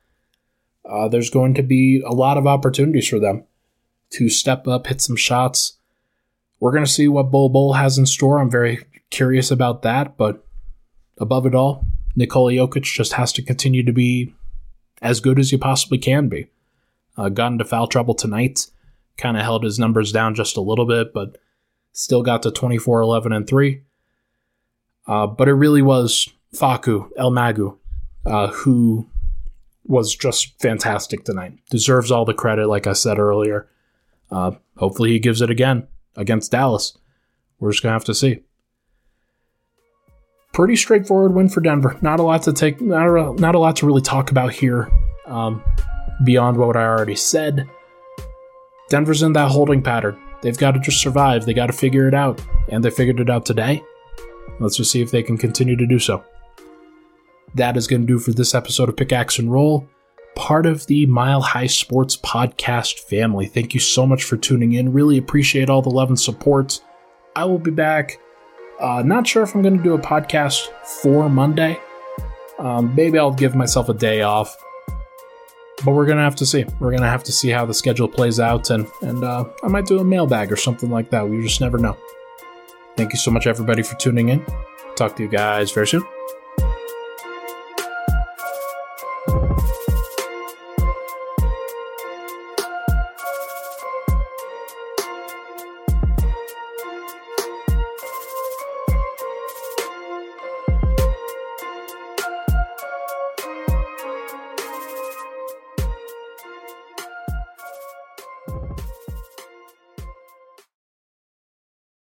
Uh, 0.84 1.08
there's 1.08 1.30
going 1.30 1.54
to 1.54 1.62
be 1.62 2.02
a 2.04 2.12
lot 2.12 2.36
of 2.36 2.46
opportunities 2.46 3.08
for 3.08 3.18
them 3.18 3.44
to 4.10 4.28
step 4.28 4.68
up, 4.68 4.86
hit 4.86 5.00
some 5.00 5.16
shots. 5.16 5.78
We're 6.60 6.72
going 6.72 6.84
to 6.84 6.90
see 6.90 7.08
what 7.08 7.30
Bol 7.30 7.48
Bol 7.48 7.74
has 7.74 7.98
in 7.98 8.06
store. 8.06 8.38
I'm 8.38 8.50
very 8.50 8.84
curious 9.10 9.50
about 9.50 9.82
that, 9.82 10.16
but 10.16 10.44
above 11.18 11.46
it 11.46 11.54
all, 11.54 11.86
Nikola 12.16 12.52
Jokic 12.52 12.82
just 12.82 13.14
has 13.14 13.32
to 13.32 13.42
continue 13.42 13.82
to 13.82 13.92
be 13.92 14.34
as 15.00 15.20
good 15.20 15.38
as 15.38 15.50
he 15.50 15.56
possibly 15.56 15.98
can 15.98 16.28
be. 16.28 16.48
Uh, 17.16 17.28
got 17.28 17.52
into 17.52 17.64
foul 17.64 17.86
trouble 17.86 18.14
tonight, 18.14 18.66
kind 19.16 19.36
of 19.36 19.42
held 19.42 19.62
his 19.62 19.78
numbers 19.78 20.10
down 20.12 20.34
just 20.34 20.56
a 20.56 20.60
little 20.60 20.86
bit, 20.86 21.12
but 21.12 21.38
still 21.92 22.22
got 22.22 22.42
to 22.42 22.50
24, 22.50 23.00
11, 23.00 23.32
and 23.32 23.46
3. 23.46 23.82
Uh, 25.06 25.26
but 25.26 25.48
it 25.48 25.54
really 25.54 25.82
was 25.82 26.28
Facu, 26.54 27.08
El 27.16 27.30
Mago 27.30 27.78
uh, 28.26 28.48
who 28.48 29.06
was 29.86 30.14
just 30.14 30.58
fantastic 30.60 31.24
tonight. 31.24 31.52
Deserves 31.70 32.10
all 32.10 32.24
the 32.24 32.34
credit, 32.34 32.68
like 32.68 32.86
I 32.86 32.94
said 32.94 33.18
earlier. 33.18 33.68
Uh, 34.30 34.52
hopefully, 34.76 35.10
he 35.10 35.18
gives 35.18 35.42
it 35.42 35.50
again 35.50 35.86
against 36.16 36.52
Dallas. 36.52 36.96
We're 37.58 37.70
just 37.70 37.82
going 37.82 37.90
to 37.90 37.94
have 37.94 38.04
to 38.04 38.14
see 38.14 38.40
pretty 40.52 40.76
straightforward 40.76 41.34
win 41.34 41.48
for 41.48 41.60
Denver. 41.60 41.98
Not 42.00 42.20
a 42.20 42.22
lot 42.22 42.42
to 42.44 42.52
take, 42.52 42.80
not 42.80 43.06
a, 43.08 43.34
not 43.34 43.54
a 43.54 43.58
lot 43.58 43.76
to 43.76 43.86
really 43.86 44.02
talk 44.02 44.30
about 44.30 44.52
here, 44.52 44.90
um, 45.26 45.62
beyond 46.24 46.56
what 46.56 46.76
I 46.76 46.84
already 46.84 47.16
said. 47.16 47.68
Denver's 48.88 49.22
in 49.22 49.32
that 49.32 49.50
holding 49.50 49.82
pattern. 49.82 50.20
They've 50.42 50.56
got 50.56 50.72
to 50.72 50.80
just 50.80 51.00
survive. 51.00 51.46
They 51.46 51.54
got 51.54 51.66
to 51.66 51.72
figure 51.72 52.06
it 52.06 52.14
out, 52.14 52.40
and 52.68 52.84
they 52.84 52.90
figured 52.90 53.20
it 53.20 53.30
out 53.30 53.46
today. 53.46 53.82
Let's 54.60 54.76
just 54.76 54.90
see 54.90 55.00
if 55.00 55.10
they 55.10 55.22
can 55.22 55.38
continue 55.38 55.76
to 55.76 55.86
do 55.86 55.98
so. 55.98 56.24
That 57.54 57.76
is 57.76 57.86
going 57.86 58.02
to 58.02 58.06
do 58.06 58.18
for 58.18 58.32
this 58.32 58.54
episode 58.54 58.88
of 58.88 58.96
Pickaxe 58.96 59.38
and 59.38 59.50
Roll, 59.50 59.88
part 60.34 60.66
of 60.66 60.86
the 60.86 61.06
Mile 61.06 61.40
High 61.40 61.66
Sports 61.66 62.16
podcast 62.16 62.98
family. 63.00 63.46
Thank 63.46 63.74
you 63.74 63.80
so 63.80 64.06
much 64.06 64.24
for 64.24 64.36
tuning 64.36 64.72
in. 64.72 64.92
Really 64.92 65.18
appreciate 65.18 65.70
all 65.70 65.82
the 65.82 65.90
love 65.90 66.08
and 66.08 66.20
support. 66.20 66.80
I 67.36 67.44
will 67.46 67.58
be 67.58 67.70
back 67.70 68.18
uh, 68.80 69.02
not 69.04 69.26
sure 69.26 69.42
if 69.42 69.54
I'm 69.54 69.62
going 69.62 69.76
to 69.76 69.82
do 69.82 69.94
a 69.94 69.98
podcast 69.98 70.68
for 71.02 71.28
Monday. 71.28 71.78
Um, 72.58 72.94
maybe 72.94 73.18
I'll 73.18 73.32
give 73.32 73.54
myself 73.54 73.88
a 73.88 73.94
day 73.94 74.22
off, 74.22 74.56
but 75.84 75.92
we're 75.92 76.06
gonna 76.06 76.22
have 76.22 76.36
to 76.36 76.46
see. 76.46 76.64
We're 76.80 76.92
gonna 76.92 77.10
have 77.10 77.24
to 77.24 77.32
see 77.32 77.50
how 77.50 77.66
the 77.66 77.74
schedule 77.74 78.08
plays 78.08 78.40
out, 78.40 78.70
and 78.70 78.86
and 79.02 79.22
uh, 79.24 79.44
I 79.62 79.68
might 79.68 79.86
do 79.86 79.98
a 79.98 80.04
mailbag 80.04 80.50
or 80.50 80.56
something 80.56 80.90
like 80.90 81.10
that. 81.10 81.28
We 81.28 81.42
just 81.42 81.60
never 81.60 81.78
know. 81.78 81.96
Thank 82.96 83.12
you 83.12 83.18
so 83.18 83.30
much, 83.30 83.46
everybody, 83.46 83.82
for 83.82 83.96
tuning 83.96 84.28
in. 84.28 84.44
Talk 84.96 85.16
to 85.16 85.22
you 85.22 85.28
guys 85.28 85.72
very 85.72 85.88
soon. 85.88 86.13